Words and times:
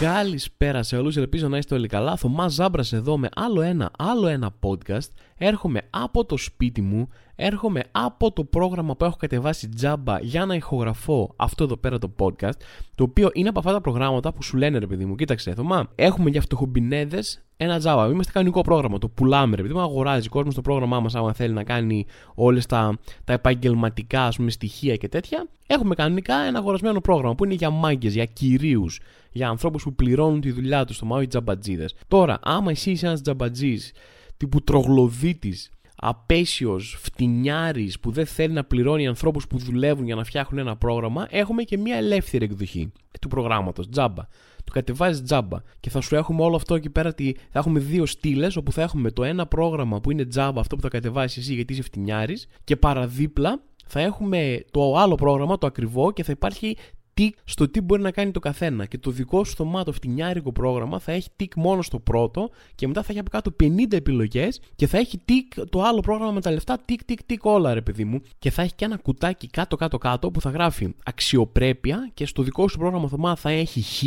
Καλησπέρα 0.00 0.82
σε 0.82 0.96
όλους, 0.96 1.16
ελπίζω 1.16 1.48
να 1.48 1.58
είστε 1.58 1.74
όλοι 1.74 1.88
καλά. 1.88 2.16
Θωμάς 2.16 2.52
Ζάμπρας 2.52 2.92
εδώ 2.92 3.18
με 3.18 3.28
άλλο 3.34 3.60
ένα, 3.60 3.90
άλλο 3.98 4.26
ένα 4.26 4.50
podcast. 4.60 5.08
Έρχομαι 5.36 5.80
από 5.90 6.24
το 6.24 6.36
σπίτι 6.36 6.80
μου, 6.80 7.08
έρχομαι 7.40 7.82
από 7.90 8.32
το 8.32 8.44
πρόγραμμα 8.44 8.96
που 8.96 9.04
έχω 9.04 9.16
κατεβάσει 9.18 9.68
τζάμπα 9.68 10.20
για 10.20 10.46
να 10.46 10.54
ηχογραφώ 10.54 11.32
αυτό 11.36 11.64
εδώ 11.64 11.76
πέρα 11.76 11.98
το 11.98 12.10
podcast, 12.18 12.58
το 12.94 13.04
οποίο 13.04 13.30
είναι 13.32 13.48
από 13.48 13.58
αυτά 13.58 13.72
τα 13.72 13.80
προγράμματα 13.80 14.32
που 14.32 14.42
σου 14.42 14.56
λένε 14.56 14.78
ρε 14.78 14.86
παιδί 14.86 15.04
μου, 15.04 15.14
κοίταξε 15.14 15.54
Θωμά, 15.54 15.90
έχουμε 15.94 16.30
για 16.30 16.40
φτωχομπινέδες 16.40 17.42
ένα 17.56 17.78
τζάμπα. 17.78 18.06
Είμαστε 18.06 18.32
κανονικό 18.32 18.60
πρόγραμμα, 18.60 18.98
το 18.98 19.08
πουλάμε 19.08 19.56
ρε 19.56 19.62
παιδί 19.62 19.74
μου, 19.74 19.80
αγοράζει 19.80 20.28
κόσμος 20.28 20.52
στο 20.52 20.62
πρόγραμμά 20.62 21.00
μας 21.00 21.14
άμα 21.14 21.32
θέλει 21.32 21.52
να 21.52 21.64
κάνει 21.64 22.06
όλες 22.34 22.66
τα, 22.66 22.98
τα 23.24 23.32
επαγγελματικά 23.32 24.24
ας 24.24 24.36
πούμε, 24.36 24.50
στοιχεία 24.50 24.96
και 24.96 25.08
τέτοια. 25.08 25.48
Έχουμε 25.66 25.94
κανονικά 25.94 26.34
ένα 26.34 26.58
αγορασμένο 26.58 27.00
πρόγραμμα 27.00 27.34
που 27.34 27.44
είναι 27.44 27.54
για 27.54 27.70
μάγκες, 27.70 28.14
για 28.14 28.24
κυρίους, 28.24 29.00
για 29.32 29.48
ανθρώπους 29.48 29.82
που 29.82 29.94
πληρώνουν 29.94 30.40
τη 30.40 30.50
δουλειά 30.50 30.84
τους 30.84 30.96
στο 30.96 31.06
μάτι 31.06 31.26
τζαμπατζίδες. 31.26 31.94
Τώρα, 32.08 32.38
άμα 32.42 32.70
εσύ 32.70 32.90
είσαι 32.90 33.06
ένας 33.06 33.20
τζαμπατζής 33.20 33.92
τύπου 34.36 34.62
τρογλοδίτη, 34.62 35.54
απέσιος, 36.00 36.98
φτηνιάρης 37.00 38.00
που 38.00 38.10
δεν 38.10 38.26
θέλει 38.26 38.52
να 38.52 38.64
πληρώνει 38.64 39.06
ανθρώπους 39.06 39.46
που 39.46 39.58
δουλεύουν 39.58 40.04
για 40.04 40.14
να 40.14 40.24
φτιάχνουν 40.24 40.60
ένα 40.60 40.76
πρόγραμμα, 40.76 41.26
έχουμε 41.30 41.62
και 41.62 41.78
μια 41.78 41.96
ελεύθερη 41.96 42.44
εκδοχή 42.44 42.92
του 43.20 43.28
προγράμματος, 43.28 43.88
τζάμπα. 43.88 44.22
Το 44.64 44.72
κατεβάζεις 44.72 45.22
τζάμπα 45.22 45.58
και 45.80 45.90
θα 45.90 46.00
σου 46.00 46.16
έχουμε 46.16 46.42
όλο 46.42 46.56
αυτό 46.56 46.74
εκεί 46.74 46.90
πέρα. 46.90 47.14
Θα 47.50 47.58
έχουμε 47.58 47.80
δύο 47.80 48.06
στήλες 48.06 48.56
όπου 48.56 48.72
θα 48.72 48.82
έχουμε 48.82 49.10
το 49.10 49.24
ένα 49.24 49.46
πρόγραμμα 49.46 50.00
που 50.00 50.10
είναι 50.10 50.24
τζάμπα, 50.24 50.60
αυτό 50.60 50.76
που 50.76 50.82
θα 50.82 50.88
κατεβάσεις 50.88 51.36
εσύ 51.36 51.54
γιατί 51.54 51.72
είσαι 51.72 51.82
φτηνιάρης, 51.82 52.46
και 52.64 52.76
παραδίπλα 52.76 53.62
θα 53.86 54.00
έχουμε 54.00 54.64
το 54.70 54.96
άλλο 54.96 55.14
πρόγραμμα, 55.14 55.58
το 55.58 55.66
ακριβό, 55.66 56.12
και 56.12 56.22
θα 56.22 56.32
υπάρχει 56.32 56.76
τικ 57.18 57.36
στο 57.44 57.68
τι 57.68 57.80
μπορεί 57.80 58.02
να 58.02 58.10
κάνει 58.10 58.30
το 58.30 58.40
καθένα. 58.40 58.86
Και 58.86 58.98
το 58.98 59.10
δικό 59.10 59.44
σου 59.44 59.54
θωμάτο 59.54 59.92
φτηνιάρικο 59.92 60.52
πρόγραμμα 60.52 60.98
θα 60.98 61.12
έχει 61.12 61.28
τικ 61.36 61.56
μόνο 61.56 61.82
στο 61.82 61.98
πρώτο 61.98 62.50
και 62.74 62.86
μετά 62.86 63.02
θα 63.02 63.06
έχει 63.10 63.18
από 63.18 63.30
κάτω 63.30 63.56
50 63.60 63.92
επιλογές 63.92 64.60
και 64.76 64.86
θα 64.86 64.98
έχει 64.98 65.18
τικ 65.24 65.64
το 65.70 65.82
άλλο 65.82 66.00
πρόγραμμα 66.00 66.32
με 66.32 66.40
τα 66.40 66.50
λεφτά, 66.50 66.78
τικ, 66.84 67.04
τικ, 67.04 67.22
τικ 67.22 67.44
όλα 67.44 67.74
ρε 67.74 67.82
παιδί 67.82 68.04
μου. 68.04 68.20
Και 68.38 68.50
θα 68.50 68.62
έχει 68.62 68.74
και 68.74 68.84
ένα 68.84 68.96
κουτάκι 68.96 69.46
κάτω, 69.46 69.76
κάτω, 69.76 69.98
κάτω 69.98 70.30
που 70.30 70.40
θα 70.40 70.50
γράφει 70.50 70.94
αξιοπρέπεια 71.04 72.10
και 72.14 72.26
στο 72.26 72.42
δικό 72.42 72.68
σου 72.68 72.78
πρόγραμμα 72.78 73.08
θωμά 73.08 73.36
θα 73.36 73.50
έχει 73.50 73.82
χ 73.82 74.02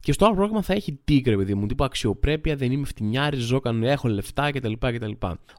και 0.00 0.12
στο 0.12 0.24
άλλο 0.24 0.34
πρόγραμμα 0.34 0.62
θα 0.62 0.72
έχει 0.72 0.98
τίκρε, 1.04 1.36
παιδί 1.36 1.54
μου. 1.54 1.66
Τύπου 1.66 1.84
αξιοπρέπεια, 1.84 2.56
δεν 2.56 2.72
είμαι 2.72 2.86
φτηνιάρη, 2.86 3.36
ζω 3.36 3.60
κανονικά, 3.60 3.90
έχω 3.90 4.08
λεφτά 4.08 4.50
κτλ. 4.50 4.72
κτλ. 4.78 5.10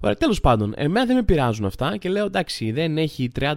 Ωραία, 0.02 0.16
τέλος 0.16 0.40
πάντων, 0.40 0.74
εμένα 0.76 1.06
δεν 1.06 1.16
με 1.16 1.24
πειράζουν 1.24 1.66
αυτά 1.66 1.98
και 1.98 2.10
λέω 2.10 2.26
εντάξει, 2.26 2.72
δεν 2.72 2.98
έχει 2.98 3.30
30.000 3.40 3.56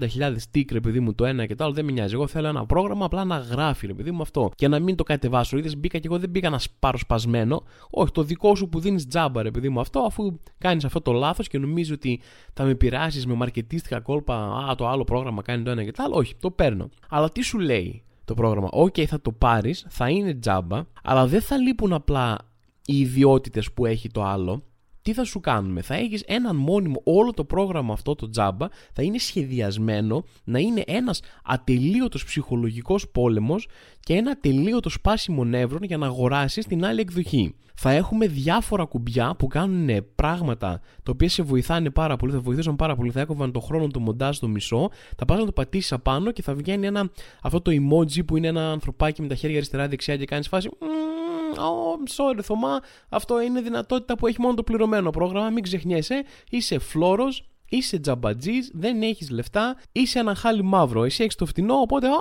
τικ, 0.50 0.70
ρε 0.70 0.80
παιδί 0.80 1.00
μου, 1.00 1.14
το 1.14 1.24
ένα 1.24 1.46
και 1.46 1.54
το 1.54 1.64
άλλο, 1.64 1.72
δεν 1.72 1.84
με 1.84 1.92
νοιάζει. 1.92 2.14
Εγώ 2.14 2.26
θέλω 2.26 2.48
ένα 2.48 2.66
πρόγραμμα 2.66 3.04
απλά 3.04 3.24
να 3.24 3.36
γράφει, 3.36 3.86
ρε 3.86 3.94
παιδί 3.94 4.10
μου 4.10 4.22
αυτό. 4.22 4.50
Και 4.54 4.68
να 4.68 4.78
μην 4.78 4.96
το 4.96 5.02
κατεβάσω. 5.02 5.56
Είδες, 5.56 5.76
μπήκα 5.76 5.98
και 5.98 6.06
εγώ 6.06 6.18
δεν 6.18 6.30
μπήκα 6.30 6.50
να 6.50 6.58
σ' 6.58 6.72
πάρω 6.72 6.98
σπασμένο. 6.98 7.62
Όχι, 7.90 8.12
το 8.12 8.22
δικό 8.22 8.54
σου 8.54 8.68
που 8.68 8.80
δίνεις 8.80 9.06
τζάμπα, 9.06 9.42
ρε 9.42 9.50
παιδί 9.50 9.68
μου 9.68 9.80
αυτό, 9.80 10.00
αφού 10.00 10.38
κάνεις 10.58 10.84
αυτό 10.84 11.00
το 11.00 11.12
λάθος 11.12 11.48
και 11.48 11.58
νομίζεις 11.58 11.92
ότι 11.92 12.20
θα 12.52 12.64
με 12.64 12.74
πειράσεις 12.74 13.26
με 13.26 13.34
μαρκετίστικα 13.34 14.00
κόλπα. 14.00 14.34
Α, 14.70 14.74
το 14.74 14.88
άλλο 14.88 15.04
πρόγραμμα 15.04 15.42
κάνει 15.42 15.62
το 15.62 15.70
ένα 15.70 15.84
και 15.84 15.90
το 15.90 16.02
άλλο. 16.02 16.14
Όχι, 16.16 16.34
το 16.40 16.50
παίρνω. 16.50 16.88
Αλλά 17.08 17.30
τι 17.30 17.42
σου 17.42 17.58
λέει; 17.58 18.02
Το 18.24 18.34
πρόγραμμα. 18.34 18.68
OK, 18.72 18.94
okay, 18.96 19.04
θα 19.04 19.20
το 19.20 19.32
πάρεις, 19.32 19.86
θα 19.88 20.08
είναι 20.08 20.34
τζάμπα, 20.34 20.84
αλλά 21.02 21.26
δεν 21.26 21.40
θα 21.40 21.56
λείπουν 21.56 21.92
απλά 21.92 22.38
οι 22.84 23.00
ιδιότητες 23.00 23.72
που 23.72 23.86
έχει 23.86 24.08
το 24.10 24.24
άλλο. 24.24 24.62
Τι 25.04 25.12
θα 25.12 25.24
σου 25.24 25.40
κάνουμε, 25.40 25.82
θα 25.82 25.94
έχεις 25.94 26.22
έναν 26.26 26.56
μόνιμο, 26.56 27.00
όλο 27.04 27.32
το 27.32 27.44
πρόγραμμα 27.44 27.92
αυτό 27.92 28.14
το 28.14 28.28
τζάμπα 28.28 28.68
θα 28.92 29.02
είναι 29.02 29.18
σχεδιασμένο 29.18 30.24
να 30.44 30.58
είναι 30.58 30.82
ένας 30.86 31.20
ατελείωτος 31.44 32.24
ψυχολογικός 32.24 33.08
πόλεμος 33.08 33.68
και 34.00 34.14
ένα 34.14 34.30
ατελείωτος 34.30 34.92
σπάσιμο 34.92 35.44
νεύρων 35.44 35.82
για 35.82 35.96
να 35.96 36.06
αγοράσεις 36.06 36.66
την 36.66 36.84
άλλη 36.84 37.00
εκδοχή. 37.00 37.54
Θα 37.74 37.90
έχουμε 37.90 38.26
διάφορα 38.26 38.84
κουμπιά 38.84 39.34
που 39.38 39.46
κάνουν 39.46 40.06
πράγματα 40.14 40.80
τα 41.02 41.10
οποία 41.12 41.28
σε 41.28 41.42
βοηθάνε 41.42 41.90
πάρα 41.90 42.16
πολύ, 42.16 42.32
θα 42.32 42.40
βοηθήσουν 42.40 42.76
πάρα 42.76 42.96
πολύ, 42.96 43.10
θα 43.10 43.20
έκοβαν 43.20 43.52
το 43.52 43.60
χρόνο 43.60 43.86
του 43.86 44.00
μοντάζ 44.00 44.36
στο 44.36 44.48
μισό, 44.48 44.90
θα 45.16 45.24
πας 45.24 45.38
να 45.38 45.44
το 45.44 45.52
πατήσεις 45.52 45.92
απάνω 45.92 46.32
και 46.32 46.42
θα 46.42 46.54
βγαίνει 46.54 46.86
ένα, 46.86 47.10
αυτό 47.42 47.60
το 47.60 47.70
emoji 47.70 48.24
που 48.26 48.36
είναι 48.36 48.48
ένα 48.48 48.70
ανθρωπάκι 48.70 49.22
με 49.22 49.28
τα 49.28 49.34
χέρια 49.34 49.56
αριστερά-δεξιά 49.56 50.16
και 50.16 50.24
κάνεις 50.24 50.48
φάση. 50.48 50.68
Oh, 51.56 52.36
sorry, 52.36 52.40
Θωμά, 52.42 52.80
αυτό 53.08 53.40
είναι 53.40 53.60
δυνατότητα 53.60 54.16
που 54.16 54.26
έχει 54.26 54.40
μόνο 54.40 54.54
το 54.54 54.62
πληρωμένο 54.62 55.10
πρόγραμμα. 55.10 55.50
Μην 55.50 55.62
ξεχνιέσαι, 55.62 56.24
είσαι 56.50 56.78
φλόρο, 56.78 57.26
είσαι 57.68 57.98
τζαμπατζής, 57.98 58.70
δεν 58.74 59.02
έχεις 59.02 59.30
λεφτά, 59.30 59.76
είσαι 59.92 60.18
ένα 60.18 60.34
χάλι 60.34 60.62
μαύρο. 60.62 61.04
Εσύ 61.04 61.22
έχεις 61.22 61.34
το 61.34 61.46
φτηνό, 61.46 61.74
οπότε 61.74 62.06
α, 62.06 62.12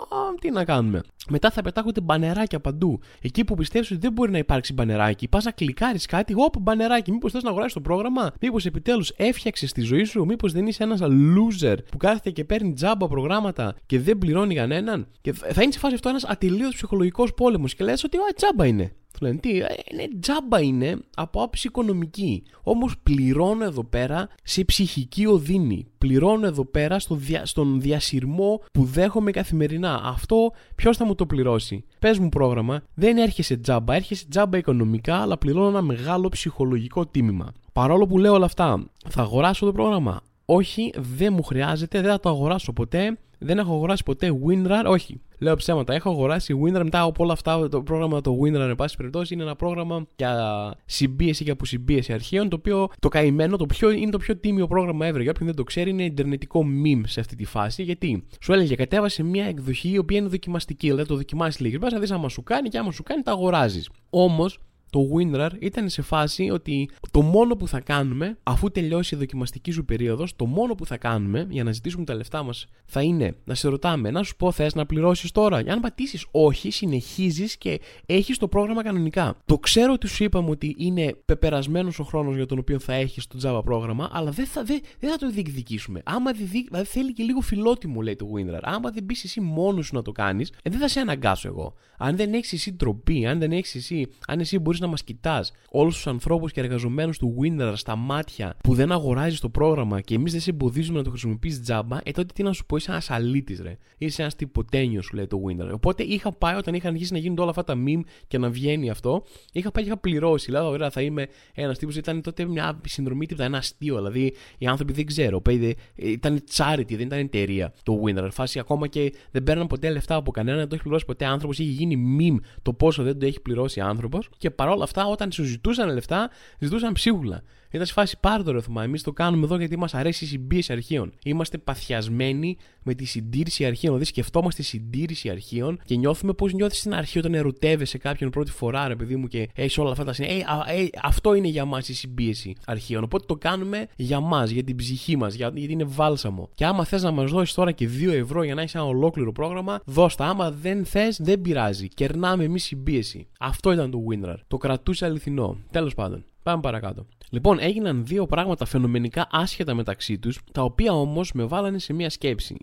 τι 0.42 0.52
να 0.52 0.66
κάνουμε. 0.66 1.02
Μετά 1.30 1.52
θα 1.52 1.62
πετάγονται 1.62 2.02
μπανεράκια 2.02 2.60
παντού. 2.60 3.00
Εκεί 3.22 3.44
που 3.44 3.56
πιστεύεις 3.56 3.92
ότι 3.92 4.00
δεν 4.00 4.12
μπορεί 4.12 4.32
να 4.32 4.38
υπάρξει 4.38 4.74
μπανεράκι, 4.74 5.28
πας 5.28 5.44
να 5.44 5.52
κλικάρεις 5.52 6.06
κάτι, 6.06 6.34
όπ, 6.38 6.54
μπανεράκι. 6.60 7.12
Μήπως 7.12 7.32
θες 7.32 7.44
να 7.44 7.50
αγοράσεις 7.50 7.74
το 7.74 7.82
πρόγραμμα, 7.82 8.32
Μήπως 8.42 8.66
επιτέλους 8.66 9.12
έφτιαξες 9.16 9.72
τη 9.72 9.82
ζωή 9.82 10.04
σου, 10.04 10.26
Μήπως 10.26 10.52
δεν 10.52 10.68
είσαι 10.68 10.84
ένας 10.84 11.00
loser 11.04 11.78
που 11.92 11.98
κάθεται 11.98 12.32
και 12.32 12.44
παίρνει 12.44 12.74
τζάμπα 12.74 13.08
προγράμματα 13.08 13.76
και 13.86 14.00
δεν 14.00 14.18
πληρώνει 14.18 14.56
κανέναν. 14.56 15.08
Και 15.22 15.34
θα 15.34 15.62
είναι 15.62 15.72
σε 15.72 15.80
φάση 15.80 15.94
αυτό 15.94 16.10
ένας 16.10 16.24
ατελείωτος 16.24 16.76
ψυχολογικός 16.76 17.34
πόλεμος 17.34 17.76
και 17.76 17.84
λες 17.84 18.04
ότι 18.04 18.18
ο, 18.18 18.22
τζάμπα 18.36 18.66
είναι. 18.66 18.96
Του 19.14 19.26
λένε 19.26 19.38
τι, 19.38 19.50
είναι 19.92 20.08
τζάμπα 20.20 20.62
είναι 20.62 20.98
από 21.16 21.42
άψη 21.42 21.68
οικονομική. 21.68 22.44
Όμως 22.64 22.96
πληρώνω 23.04 23.64
εδώ 23.64 23.84
πέρα 23.84 24.30
σε 24.44 24.64
ψυχική 24.64 25.26
οδύνη. 25.26 25.88
Πληρώνω 25.98 26.46
εδώ 26.46 26.66
πέρα 26.66 27.00
στο 27.00 27.16
δια, 27.16 27.46
στον 27.46 27.82
διασυρμό 27.82 28.62
που 28.72 28.84
δέχομαι 28.84 29.32
καθημερινά. 29.32 30.02
Αυτό 30.04 30.52
ποιος 30.76 30.98
θα 30.98 31.06
μου 31.06 31.16
το 31.16 31.26
πληρώσει; 31.26 31.84
Πες 32.00 32.20
μου 32.20 32.30
πρόγραμμα, 32.30 32.84
δεν 32.94 33.18
έρχεσαι 33.18 33.58
τζάμπα, 33.58 33.96
έρχεσαι 33.96 34.26
τζάμπα 34.30 34.58
οικονομικά, 34.58 35.16
αλλά 35.16 35.38
πληρώνω 35.38 35.68
ένα 35.68 35.82
μεγάλο 35.82 36.30
ψυχολογικό 36.30 37.06
τίμημα. 37.06 37.52
Παρόλο 37.74 38.08
που 38.08 38.18
λέω 38.18 38.34
όλα 38.34 38.46
αυτά, 38.46 38.86
θα 39.10 39.22
αγοράσω 39.22 39.66
το 39.66 39.72
πρόγραμμα; 39.72 40.22
Όχι, 40.46 40.94
δεν 40.98 41.34
μου 41.34 41.44
χρειάζεται, 41.44 42.02
δεν 42.02 42.12
θα 42.12 42.20
το 42.20 42.30
αγοράσω 42.30 42.74
ποτέ. 42.74 43.18
Δεν 43.44 43.58
έχω 43.58 43.74
αγοράσει 43.74 44.04
ποτέ 44.04 44.40
WinRAR, 44.48 44.84
όχι. 44.86 45.22
Λέω 45.40 45.56
ψέματα. 45.56 45.94
Έχω 45.94 46.10
αγοράσει 46.10 46.60
WinRAR 46.64 46.82
μετά 46.84 47.02
από 47.02 47.24
όλα 47.24 47.34
αυτά. 47.34 47.70
Το 47.70 47.82
πρόγραμμα 47.82 48.22
το 48.22 48.38
WinRAR, 48.44 48.70
εν 48.70 48.76
πάση 48.76 48.98
περιπτώσει, 48.98 49.34
είναι 49.34 49.44
ένα 49.44 49.56
πρόγραμμα 49.56 50.08
για 50.16 50.76
συμπίεση 50.86 51.44
και 51.44 51.52
αποσυμπίεση 51.52 52.14
αρχείων. 52.14 52.50
Το 52.50 52.56
οποίο 52.56 52.88
το 53.00 53.08
καημένο 53.08 53.58
το 53.58 53.66
πιο, 53.66 53.92
είναι 53.92 54.12
το 54.12 54.18
πιο 54.18 54.38
τίμιο 54.38 54.68
πρόγραμμα 54.68 55.10
ever. 55.10 55.22
Για 55.22 55.32
όποιον 55.32 55.48
δεν 55.48 55.56
το 55.56 55.64
ξέρει, 55.64 55.90
είναι 55.90 56.04
ιντερνετικό 56.04 56.66
meme 56.86 57.02
σε 57.06 57.20
αυτή 57.20 57.36
τη 57.36 57.46
φάση. 57.46 57.84
Γιατί 57.84 58.24
σου 58.42 58.54
έλεγε 58.54 58.76
κατέβασε 58.76 59.24
μια 59.24 59.46
εκδοχή 59.46 59.90
η 59.90 59.98
οποία 59.98 60.18
είναι 60.18 60.28
δοκιμαστική. 60.28 60.88
Δηλαδή 60.88 61.08
το 61.08 61.16
δοκιμάσεις 61.16 61.60
λίγες. 61.60 61.80
Μπας 61.80 61.92
να 61.92 62.00
δεις 62.00 62.12
άμα 62.12 62.30
σου 62.30 62.44
κάνει 62.44 62.70
και 62.70 62.78
άμα 62.78 62.92
σου 62.92 63.04
κάνει 63.04 63.22
τα 63.22 63.32
αγοράζεις. 63.32 63.90
Όμως 64.10 64.60
το 64.94 65.08
WinRAR 65.16 65.50
ήταν 65.60 65.90
σε 65.90 66.02
φάση 66.02 66.50
ότι 66.50 66.90
το 67.12 67.22
μόνο 67.22 67.56
που 67.56 67.68
θα 67.68 67.80
κάνουμε, 67.80 68.38
αφού 68.44 68.72
τελειώσει 68.72 69.16
η 69.16 69.18
δοκιμαστική 69.18 69.72
σου 69.72 69.86
περίοδος, 69.86 70.36
το 70.36 70.46
μόνο 70.46 70.76
που 70.76 70.86
θα 70.86 70.98
κάνουμε 70.98 71.48
για 71.50 71.64
να 71.64 71.72
ζητήσουμε 71.72 72.06
τα 72.06 72.16
λεφτά 72.16 72.44
μας 72.44 72.68
θα 72.86 73.02
είναι 73.02 73.36
να 73.44 73.56
σε 73.56 73.68
ρωτάμε, 73.68 74.12
να 74.12 74.24
σου 74.24 74.36
πω, 74.36 74.52
θες 74.52 74.76
να 74.76 74.86
πληρώσεις 74.86 75.32
τώρα; 75.32 75.60
Για 75.60 75.74
αν 75.74 75.80
πατήσεις 75.80 76.26
όχι, 76.32 76.72
συνεχίζεις 76.72 77.58
και 77.58 77.80
έχεις 78.06 78.38
το 78.38 78.48
πρόγραμμα 78.48 78.84
κανονικά. 78.84 79.36
Το 79.46 79.58
ξέρω 79.58 79.94
ότι 79.94 80.08
σου 80.08 80.24
είπαμε 80.24 80.50
ότι 80.50 80.76
είναι 80.78 81.16
πεπερασμένος 81.26 82.00
ο 82.00 82.04
χρόνος 82.04 82.36
για 82.36 82.46
τον 82.46 82.58
οποίο 82.58 82.80
θα 82.80 82.94
έχεις 82.94 83.28
το 83.28 83.38
Java 83.44 83.64
πρόγραμμα, 83.64 84.10
αλλά 84.12 84.32
δεν 84.32 84.46
θα, 84.46 84.64
δεν, 84.64 84.82
δεν 85.00 85.10
θα 85.10 85.18
το 85.18 85.30
διεκδικήσουμε. 85.30 86.02
Άμα 86.06 86.32
διδικ... 86.32 86.68
δηλαδή 86.68 86.88
θέλει 86.88 87.14
και 87.14 87.24
λίγο 87.24 87.42
φιλότιμο, 87.42 88.02
λέει 88.02 88.16
το 88.16 88.28
WinRAR. 88.36 88.60
Άμα 88.62 88.90
δεν 88.90 89.04
μπεις 89.04 89.24
εσύ 89.24 89.42
μόνος 89.42 89.86
σου 89.86 89.96
να 89.96 90.02
το 90.02 90.12
κάνεις, 90.12 90.52
ε, 90.64 90.70
δεν 90.70 90.80
θα 90.80 90.88
σε 90.88 91.00
αναγκάσω 91.00 91.48
εγώ. 91.48 91.74
Αν 91.98 92.16
δεν 92.16 92.34
έχεις 92.34 92.54
εσύ 92.54 92.74
τροπή, 92.74 93.26
αν 93.26 93.40
δεν 93.40 93.52
έχεις 93.52 93.76
εσύ, 93.76 94.08
αν 94.28 94.40
εσύ 94.40 94.60
μπορείς 94.60 94.80
να 94.84 94.92
μας 94.92 95.04
κοιτάς 95.04 95.52
όλους 95.70 95.96
τους 95.96 96.08
ανθρώπους 96.08 96.52
και 96.52 96.60
εργαζομένους 96.60 97.18
του 97.18 97.36
WinRAR 97.42 97.74
στα 97.76 97.96
μάτια 97.96 98.56
που 98.64 98.74
δεν 98.74 98.92
αγοράζεις 98.92 99.40
το 99.40 99.50
πρόγραμμα 99.50 100.02
και 100.02 100.16
εμείς 100.16 100.32
δεν 100.32 100.42
σε 100.42 100.50
εμποδίζουμε 100.50 100.98
να 100.98 101.04
το 101.04 101.10
χρησιμοποιήσεις 101.10 101.62
τζάμπα, 101.62 101.98
ε 102.04 102.12
τότε 102.12 102.34
τι 102.34 102.44
να 102.44 102.54
σου 102.54 102.66
πω, 102.66 102.76
είσαι 102.76 102.92
ένας 102.92 103.10
αλήτης, 103.10 103.62
ρε. 103.62 103.78
Είσαι 103.98 104.22
ένας 104.22 104.36
τυποτένιος, 104.36 105.06
σου 105.06 105.16
λέει 105.16 105.28
το 105.28 105.42
WinRAR. 105.48 105.70
Οπότε 105.74 106.04
είχα 106.04 106.32
πάει 106.32 106.56
όταν 106.56 106.74
είχαν 106.74 106.94
αρχίσει 106.94 107.14
να 107.14 107.20
γίνονται 107.20 107.42
όλα 107.42 107.50
αυτά 107.50 107.64
τα 107.64 107.74
meme 107.86 108.02
και 108.28 108.38
να 108.38 108.50
βγαίνει 108.50 108.90
αυτό, 108.90 109.24
είχα 109.52 109.72
πάει 109.72 109.84
και 109.84 109.90
είχα 109.90 110.00
πληρώσει. 110.00 110.46
Δηλαδή, 110.46 110.68
ωραία, 110.68 110.90
θα 110.90 111.02
είμαι 111.02 111.28
ένας 111.54 111.78
τύπος. 111.78 111.96
Ήταν 111.96 112.22
τότε 112.22 112.46
μια 112.46 112.82
συνδρομή 112.86 113.26
τύπου, 113.26 113.42
ένα 113.42 113.58
αστείο. 113.58 113.96
Δηλαδή, 113.96 114.34
οι 114.58 114.68
άνθρωποι 114.68 114.94
δεν 114.94 115.06
ξέρω. 115.06 115.42
Πέιδε, 115.42 115.76
ήταν 115.96 116.44
charity, 116.56 116.96
δεν 116.96 117.06
ήταν 117.06 117.20
εταιρεία 117.20 117.74
το 117.84 118.02
WinRAR. 118.06 118.28
Φάση 118.32 118.60
ακόμα 118.60 118.88
και 118.88 119.14
δεν 119.32 119.44
παίρναν 119.44 119.68
ποτέ 119.68 119.90
λεφτά 119.90 120.16
από 120.16 120.32
κανέναν, 120.32 120.60
δεν 120.60 120.68
το 120.68 120.76
έχει 120.76 120.84
πληρώσει 120.84 121.06
ποτέ 121.06 121.26
άνθρωπος. 121.26 121.60
Είχε 121.60 121.72
γίνει 121.72 121.98
meme 122.20 122.46
το 122.62 122.74
πόσο 122.74 123.04
δεν 123.04 123.20
το 123.20 123.26
έχει 123.26 123.42
πληρώσει 123.42 123.80
άνθρωπος. 123.80 124.30
Και 124.38 124.50
παρόλα 124.74 124.84
αυτά, 124.84 125.06
όταν 125.06 125.32
σου 125.32 125.44
ζητούσαν 125.44 125.90
λεφτά, 125.90 126.30
ζητούσαν 126.60 126.94
ψίχουλα. 126.94 127.42
Ήταν 127.74 127.86
σε 127.86 127.94
φάση 127.94 128.18
πάρε 128.20 128.44
το 128.44 128.52
ρεθουμά. 128.52 128.84
Εμείς 128.84 129.04
το 129.04 129.12
κάνουμε 129.12 129.46
εδώ 129.46 129.58
γιατί 129.58 129.78
μας 129.78 129.94
αρέσει 129.94 130.24
η 130.24 130.28
συμπίεση 130.28 130.74
αρχείων. 130.74 131.14
Είμαστε 131.24 131.58
παθιασμένοι 131.58 132.58
με 132.84 132.94
τη 132.94 133.06
συντήρηση 133.06 133.66
αρχείων. 133.66 133.94
Δηλαδή 133.94 134.06
σκεφτόμαστε 134.06 134.62
συντήρηση 134.62 135.30
αρχείων 135.30 135.80
και 135.86 135.96
νιώθουμε 135.96 136.34
πώ 136.34 136.48
νιώθεις 136.48 136.78
στην 136.78 136.94
αρχή 136.94 137.18
όταν 137.18 137.34
ερωτεύεσαι 137.34 137.98
κάποιον 137.98 138.30
πρώτη 138.30 138.52
φορά, 138.52 138.88
ρε 138.88 138.96
παιδί 138.96 139.16
μου, 139.16 139.28
και 139.28 139.50
έχεις 139.56 139.78
όλα 139.78 139.92
αυτά 139.92 140.04
τα 140.04 140.14
συνέχεια. 140.14 140.66
Ε, 140.68 140.82
ε, 140.82 140.90
αυτό 141.04 141.34
είναι 141.34 141.48
για 141.48 141.66
μας 141.66 141.90
η 141.90 141.94
συμπίεση 141.94 142.56
αρχείων. 142.66 143.04
Οπότε 143.04 143.26
το 143.26 143.36
κάνουμε 143.36 143.88
για 143.96 144.20
μας, 144.20 144.50
για 144.50 144.64
την 144.64 144.76
ψυχή 144.76 145.18
μας, 145.18 145.34
για, 145.34 145.52
γιατί 145.56 145.74
είναι 145.74 145.86
βάλσαμο. 145.88 146.50
Και 146.56 146.66
άμα 146.66 146.86
θες 146.86 147.04
να 147.04 147.12
μας 147.12 147.32
δώσεις 147.32 147.54
τώρα 147.54 147.72
και 147.72 147.88
2 147.88 148.12
ευρώ 148.12 148.44
για 148.44 148.56
να 148.56 148.62
έχεις 148.62 148.76
ένα 148.76 148.86
ολόκληρο 148.86 149.32
πρόγραμμα, 149.32 149.82
δώστα. 149.86 150.28
Άμα 150.28 150.52
δεν 150.52 150.86
θες, 150.86 151.20
δεν 151.22 151.42
πειράζει. 151.42 151.88
Κερνάμε 151.88 152.44
εμείς 152.44 152.64
συμπίεση. 152.64 153.28
Αυτό 153.40 153.72
ήταν 153.72 153.92
το 153.92 154.00
WinRAR. 154.10 154.38
Το 154.48 154.58
κρατούσε 154.58 155.06
αληθινό. 155.06 155.58
Τέλος 155.72 155.94
πάντων. 155.94 156.26
Πάμε 156.44 156.62
παρακάτω. 156.62 157.06
Λοιπόν, 157.30 157.60
έγιναν 157.60 158.06
δύο 158.06 158.26
πράγματα 158.26 158.66
φαινομενικά 158.66 159.28
άσχετα 159.32 159.74
μεταξύ 159.74 160.20
τους, 160.20 160.40
τα 160.52 160.62
οποία 160.64 160.94
όμως 160.94 161.32
με 161.32 161.44
βάλανε 161.44 161.80
σε 161.80 161.94
μία 161.94 162.10
σκέψη 162.10 162.58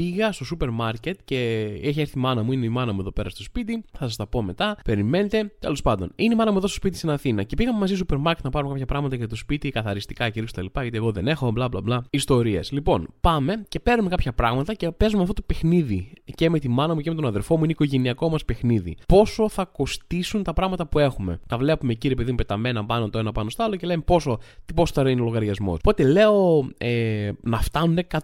πήγα 0.00 0.32
στο 0.32 0.44
σούπερ 0.44 0.70
μάρκετ 0.70 1.18
και 1.24 1.36
έχει 1.82 2.00
έρθει 2.00 2.18
η 2.18 2.20
μάνα 2.20 2.42
μου, 2.42 2.52
είναι 2.52 2.64
η 2.64 2.68
μάνα 2.68 2.92
μου 2.92 3.00
εδώ 3.00 3.12
πέρα 3.12 3.28
στο 3.28 3.42
σπίτι. 3.42 3.84
Θα 3.92 4.04
σας 4.04 4.16
τα 4.16 4.26
πω 4.26 4.42
μετά. 4.42 4.76
Περιμένετε. 4.84 5.52
Τέλος 5.58 5.82
πάντων, 5.82 6.12
είναι 6.16 6.34
η 6.34 6.36
μάνα 6.36 6.50
μου 6.50 6.56
εδώ 6.56 6.66
στο 6.66 6.76
σπίτι 6.76 6.96
στην 6.96 7.10
Αθήνα 7.10 7.42
και 7.42 7.56
πήγαμε 7.56 7.78
μαζί 7.78 7.94
στο 7.94 7.98
σούπερ 7.98 8.18
μάρκετ 8.18 8.44
να 8.44 8.50
πάρουμε 8.50 8.72
κάποια 8.72 8.86
πράγματα 8.86 9.16
για 9.16 9.28
το 9.28 9.36
σπίτι, 9.36 9.70
καθαριστικά 9.70 10.30
κυρίω 10.30 10.48
τα 10.54 10.62
λοιπά, 10.62 10.82
γιατί 10.82 10.96
εγώ 10.96 11.12
δεν 11.12 11.28
έχω, 11.28 11.50
μπλα 11.50 11.68
μπλα 11.68 11.80
μπλα. 11.80 12.04
Ιστορίες. 12.10 12.72
Λοιπόν, 12.72 13.08
πάμε 13.20 13.64
και 13.68 13.80
παίρνουμε 13.80 14.08
κάποια 14.08 14.32
πράγματα 14.32 14.74
και 14.74 14.90
παίζουμε 14.90 15.22
αυτό 15.22 15.34
το 15.34 15.42
παιχνίδι. 15.46 16.12
Και 16.34 16.50
με 16.50 16.58
τη 16.58 16.68
μάνα 16.68 16.94
μου 16.94 17.00
και 17.00 17.10
με 17.10 17.16
τον 17.16 17.26
αδερφό 17.26 17.56
μου 17.56 17.62
είναι 17.62 17.72
οικογενειακό 17.72 18.28
μας 18.28 18.44
παιχνίδι. 18.44 18.96
Πόσο 19.08 19.48
θα 19.48 19.64
κοστίσουν 19.64 20.42
τα 20.42 20.52
πράγματα 20.52 20.86
που 20.86 20.98
έχουμε. 20.98 21.40
Τα 21.46 21.56
βλέπουμε 21.56 21.92
εκεί, 21.92 22.14
παιδί 22.14 22.30
μου, 22.30 22.36
πεταμένα 22.36 22.84
πάνω 22.84 23.10
το 23.10 23.18
ένα 23.18 23.32
πάνω 23.32 23.50
στο 23.50 23.62
άλλο 23.62 23.76
και 23.76 23.86
λέμε 23.86 24.02
πόσο, 24.02 24.38
τι 24.64 24.74
πόσο 24.74 24.92
θα 24.94 25.10
είναι 25.10 25.20
ο 25.20 25.24
λογαριασμός. 25.24 25.78
Οπότε 25.78 26.02
λέω 26.04 26.68
ε, 26.78 27.30
να 27.42 27.60
φτάνουν 27.60 27.98
100 28.10 28.18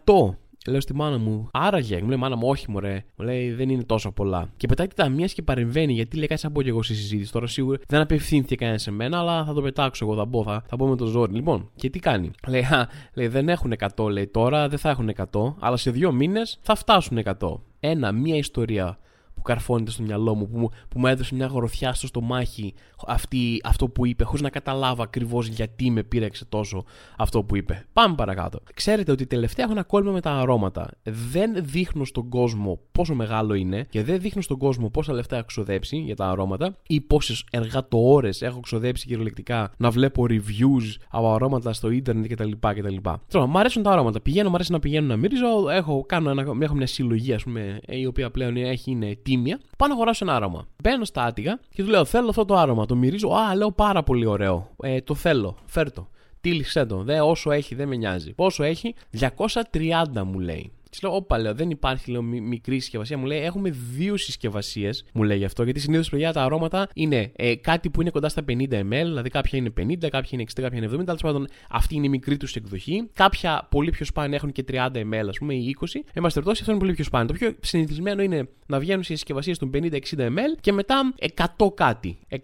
Λέω 0.71 0.81
στη 0.81 0.95
μάνα 0.95 1.19
μου, 1.19 1.49
άραγε. 1.53 2.01
Μου 2.03 2.09
λέει, 2.09 2.19
Μάνα 2.19 2.37
μου, 2.37 2.49
όχι, 2.49 2.71
μωρέ. 2.71 3.05
Μου 3.17 3.25
λέει, 3.25 3.51
Δεν 3.53 3.69
είναι 3.69 3.83
τόσο 3.83 4.13
πολλά. 4.13 4.49
Και 4.57 4.67
πετάει 4.67 4.87
τη 4.87 4.95
ταμεία 4.95 5.27
και 5.27 5.43
παρεμβαίνει, 5.43 5.93
γιατί 5.93 6.17
λέει, 6.17 6.27
κάτι 6.27 6.41
σαν 6.41 6.53
πω 6.53 6.63
και 6.63 6.69
εγώ 6.69 6.83
στη 6.83 6.95
συζήτηση. 6.95 7.33
Τώρα 7.33 7.47
σίγουρα 7.47 7.79
δεν 7.89 8.01
απευθύνθηκε 8.01 8.55
κανένα 8.55 8.79
σε 8.79 8.91
μένα, 8.91 9.19
αλλά 9.19 9.45
θα 9.45 9.53
το 9.53 9.63
πετάξω 9.63 10.05
εγώ, 10.05 10.17
θα 10.17 10.25
μπω, 10.25 10.43
θα, 10.43 10.63
θα 10.67 10.77
μπω 10.77 10.87
με 10.87 10.97
το 10.97 11.07
ζόρι. 11.07 11.33
Λοιπόν, 11.33 11.71
και 11.77 11.91
τι 11.91 11.99
κάνει. 11.99 12.31
Λέει, 12.49 12.61
α, 12.61 12.89
λέει, 13.15 13.29
Δεν 13.29 13.49
έχουν 13.49 13.73
100, 13.97 14.11
λέει 14.11 14.27
τώρα, 14.27 14.69
δεν 14.69 14.79
θα 14.79 14.91
έχουν 14.91 15.11
100, 15.33 15.55
αλλά 15.59 15.77
σε 15.77 15.91
δύο 15.91 16.13
μήνες 16.13 16.59
θα 16.63 16.75
φτάσουν 16.75 17.23
100. 17.39 17.59
Ένα, 17.81 18.13
μία 18.13 18.37
ιστορία 18.37 18.99
που 19.37 19.43
καρφώνεται 19.43 19.91
στο 19.91 20.03
μυαλό 20.03 20.35
μου, 20.35 20.49
που, 20.49 20.71
που 20.89 20.99
μου 20.99 21.07
έδωσε 21.07 21.35
μια 21.35 21.47
γροθιά 21.47 21.95
στο 21.95 22.07
στομάχι 22.07 22.75
αυτή, 23.07 23.61
αυτό 23.65 23.89
που 23.89 24.07
είπε, 24.07 24.25
χωρίς 24.25 24.43
να 24.43 24.51
καταλάβω 24.51 25.03
ακριβώς 25.03 25.47
γιατί 25.47 25.91
με 25.91 26.03
πήρεξε 26.03 26.45
τόσο 26.45 26.85
αυτό 27.17 27.43
που 27.43 27.57
είπε. 27.57 27.87
Πάμε 27.93 28.15
παρακάτω. 28.15 28.61
Ξέρετε 28.75 29.13
ότι 29.13 29.27
τελευταία 29.27 29.65
έχω 29.65 29.75
ένα 29.75 29.83
κόλλημα 29.83 30.13
με 30.13 30.21
τα 30.21 30.31
αρώματα. 30.31 30.91
Δεν 31.03 31.53
δείχνω 31.57 32.05
στον 32.05 32.29
κόσμο 32.29 32.81
πόσο 32.93 33.15
μεγάλο 33.15 33.55
είναι 33.55 33.87
και 33.91 34.03
δεν 34.03 34.21
δείχνω 34.21 34.43
στον 34.43 34.59
κόσμο 34.59 34.91
πόσα 34.91 35.13
λεφτά 35.13 35.37
έχω 35.37 35.47
ξοδέψει 35.47 35.97
για 35.97 36.17
τα 36.17 36.29
αρώματα 36.31 36.77
ή 36.87 37.01
πόσες 37.01 37.45
εργατοώρε 37.51 38.29
έχω 38.41 38.61
ξοδέψει 38.61 39.07
κυριολεκτικά 39.07 39.73
να 39.77 39.91
βλέπω 39.91 40.27
reviews 40.29 40.97
από 41.09 41.35
αρώματα 41.35 41.73
στο 41.73 41.91
ίντερνετ 41.91 42.33
κτλ. 42.33 42.51
κτλ. 42.61 42.97
Τώρα, 43.29 43.47
μου 43.47 43.59
αρέσουν 43.59 43.83
τα 43.83 43.91
αρώματα. 43.91 44.21
Πηγαίνω, 44.21 44.49
μου 44.49 44.55
αρέσει 44.55 44.73
να 44.73 44.79
πηγαίνω 44.79 45.07
να 45.07 45.17
μυρίζω. 45.17 45.69
Έχω, 45.71 46.05
κάνω 46.07 46.31
ένα, 46.31 46.57
έχω 46.61 46.75
μια 46.75 46.87
συλλογή, 46.87 47.33
ας 47.33 47.43
πούμε, 47.43 47.81
η 47.89 48.07
οποία 48.07 48.31
πλέον 48.31 48.57
έχει, 48.57 48.91
είναι 48.91 49.19
τίμια. 49.27 49.61
Πάω 49.77 49.89
να 49.89 49.95
αγοράσω 49.95 50.25
ένα 50.25 50.35
άρωμα. 50.35 50.67
Μπαίνω 50.83 51.05
στα 51.05 51.23
άτυγα 51.25 51.61
και 51.75 51.83
του 51.83 51.91
λέω: 51.91 52.05
Θέλω 52.05 52.29
αυτό 52.29 52.45
το 52.45 52.57
άρωμα. 52.57 52.87
Το 52.87 52.95
μυρίζω. 52.97 53.29
Α, 53.29 53.55
λέω 53.55 53.71
πάρα 53.71 54.03
πολύ 54.03 54.27
ωραίο. 54.27 54.71
Ε, 54.83 55.01
το 55.01 55.15
θέλω. 55.15 55.57
Φέρτο. 55.67 56.09
Τίληξε 56.41 56.85
το. 56.85 57.03
Δε, 57.03 57.21
όσο 57.21 57.51
έχει, 57.51 57.75
δεν 57.75 57.89
με 57.89 57.97
νοιάζει. 57.97 58.33
Πόσο 58.33 58.63
έχει, 58.63 58.95
230 59.19 60.23
μου 60.25 60.39
λέει. 60.39 60.73
Της 60.91 61.03
λέω, 61.03 61.17
Όπα, 61.17 61.39
λέω, 61.39 61.55
δεν 61.55 61.71
υπάρχει 61.71 62.11
λέω, 62.11 62.23
μικρή 62.23 62.79
συσκευασία. 62.79 63.19
Μου 63.19 63.25
λέει, 63.25 63.43
Έχουμε 63.43 63.71
δύο 63.71 64.17
συσκευασίες, 64.17 65.05
μου 65.13 65.23
λέει 65.23 65.45
αυτό. 65.45 65.63
Γιατί 65.63 65.81
συνήθως 65.81 66.09
παιδιά 66.09 66.33
τα 66.33 66.43
αρώματα 66.43 66.89
είναι 66.95 67.33
ε, 67.37 67.55
κάτι 67.55 67.91
που 67.91 68.01
είναι 68.01 68.11
κοντά 68.11 68.29
στα 68.29 68.45
50 68.49 68.53
ml, 68.53 68.87
δηλαδή 68.89 69.29
κάποια 69.29 69.59
είναι 69.59 69.73
50, 69.81 70.09
κάποια 70.09 70.31
είναι 70.31 70.45
60, 70.57 70.61
κάποια 70.63 70.79
είναι 70.79 70.87
70. 70.87 71.05
Τέλος 71.05 71.21
πάντων, 71.21 71.47
αυτή 71.71 71.95
είναι 71.95 72.07
η 72.07 72.09
μικρή 72.09 72.37
τους 72.37 72.57
εκδοχή. 72.57 73.09
Κάποια 73.13 73.67
πολύ 73.71 73.91
πιο 73.91 74.05
σπάνια 74.05 74.37
έχουν 74.37 74.53
και 74.53 74.65
30 74.69 74.89
ml, 74.93 75.27
ας 75.29 75.39
πούμε, 75.39 75.55
ή 75.55 75.77
20. 75.81 75.87
Εν 76.13 76.25
αυτό 76.25 76.53
είναι 76.69 76.79
πολύ 76.79 76.93
πιο 76.93 77.05
σπάνιο. 77.05 77.27
Το 77.27 77.33
πιο 77.33 77.55
συνηθισμένο 77.61 78.23
είναι 78.23 78.49
να 78.67 78.79
βγαίνουν 78.79 79.03
σε 79.03 79.15
συσκευασίες 79.15 79.59
των 79.59 79.71
50-60 79.75 79.99
ml 80.19 80.57
και 80.61 80.73
μετά 80.73 81.15
100 81.59 81.75
κάτι. 81.75 82.19
100, 82.29 82.41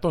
110, 0.00 0.10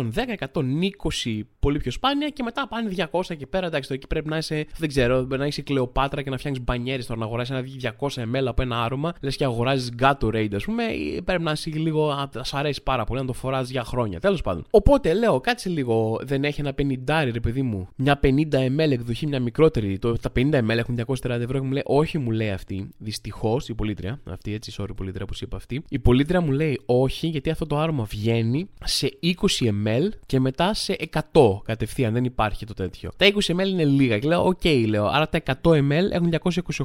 120 0.52 1.40
πολύ 1.58 1.78
πιο 1.78 1.90
σπάνια 1.90 2.28
και 2.28 2.42
μετά 2.42 2.68
πάνε 2.68 2.90
200 3.10 3.36
και 3.38 3.46
πέρα. 3.46 3.66
Εντάξει, 3.66 3.88
το 3.88 3.94
εκεί 3.94 4.06
πρέπει 4.06 4.28
να 4.28 4.36
είσαι, 4.36 4.66
δεν 4.78 4.88
ξέρω, 4.88 5.22
να 5.22 5.46
είσαι 5.46 5.62
κλεοπάτρα 5.62 6.22
και 6.22 6.30
να 6.30 6.36
φτιάχνεις 6.36 6.64
μπανιέρι 6.64 7.04
τώρα 7.04 7.20
να 7.20 7.26
αγοράσεις 7.26 7.56
ένα 7.80 7.94
200 7.98 8.22
ml 8.22 8.46
από 8.46 8.62
ένα 8.62 8.84
άρωμα, 8.84 9.12
λες 9.20 9.36
και 9.36 9.44
αγοράζεις 9.44 9.92
Gatorade, 10.02 10.54
ας 10.54 10.64
πούμε, 10.64 10.82
ή 10.82 11.22
πρέπει 11.22 11.42
να 11.42 11.52
είσαι 11.52 11.70
λίγο. 11.70 12.28
Σ' 12.40 12.54
αρέσει 12.54 12.82
πάρα 12.82 13.04
πολύ 13.04 13.20
να 13.20 13.26
το 13.26 13.32
φοράς 13.32 13.70
για 13.70 13.84
χρόνια. 13.84 14.20
Τέλος 14.20 14.40
πάντων. 14.40 14.64
Οπότε 14.70 15.14
λέω, 15.14 15.40
κάτσε 15.40 15.68
λίγο, 15.68 16.18
δεν 16.22 16.44
έχει 16.44 16.60
ένα 16.60 16.74
50 16.78 17.30
ρε 17.32 17.40
παιδί 17.40 17.62
μου, 17.62 17.88
μια 17.96 18.20
50 18.22 18.28
ml 18.52 18.90
εκδοχή, 18.90 19.26
μια 19.26 19.40
μικρότερη. 19.40 19.98
Το, 19.98 20.12
τα 20.18 20.32
50 20.36 20.54
ml 20.54 20.76
έχουν 20.76 20.98
230 21.06 21.30
ευρώ 21.30 21.58
και 21.58 21.64
μου 21.64 21.72
λέει, 21.72 21.82
Όχι, 21.84 22.18
μου 22.18 22.30
λέει 22.30 22.50
αυτή. 22.50 22.88
Δυστυχώς 22.98 23.68
η 23.68 23.74
πολίτρια, 23.74 24.20
αυτή 24.24 24.54
έτσι, 24.54 24.72
sorry, 24.78 24.90
πολίτρια, 24.96 25.26
όπω 25.44 25.56
είπα 25.56 25.56
αυτή. 25.56 25.82
Η 25.88 25.98
πολίτρια 25.98 26.40
μου 26.40 26.50
λέει, 26.50 26.80
Όχι, 26.86 27.26
γιατί 27.26 27.50
αυτό 27.50 27.66
το 27.66 27.78
άρωμα 27.78 28.04
βγαίνει 28.04 28.68
σε 28.84 29.18
20 29.22 29.32
ml 29.66 30.08
και 30.26 30.40
μετά 30.40 30.74
σε 30.74 30.96
100 31.32 31.62
κατευθείαν. 31.64 32.12
Δεν 32.12 32.24
υπάρχει 32.24 32.66
το 32.66 32.74
τέτοιο. 32.74 33.10
Τα 33.16 33.26
20 33.26 33.54
ml 33.54 33.68
είναι 33.68 33.84
λίγα. 33.84 34.18
Και 34.18 34.28
λέω, 34.28 34.46
OK, 34.46 34.60
okay, 34.62 34.84
λέω. 34.88 35.06
Άρα 35.06 35.28
τα 35.28 35.42
100 35.44 35.52
ml 35.62 36.10
έχουν 36.10 36.32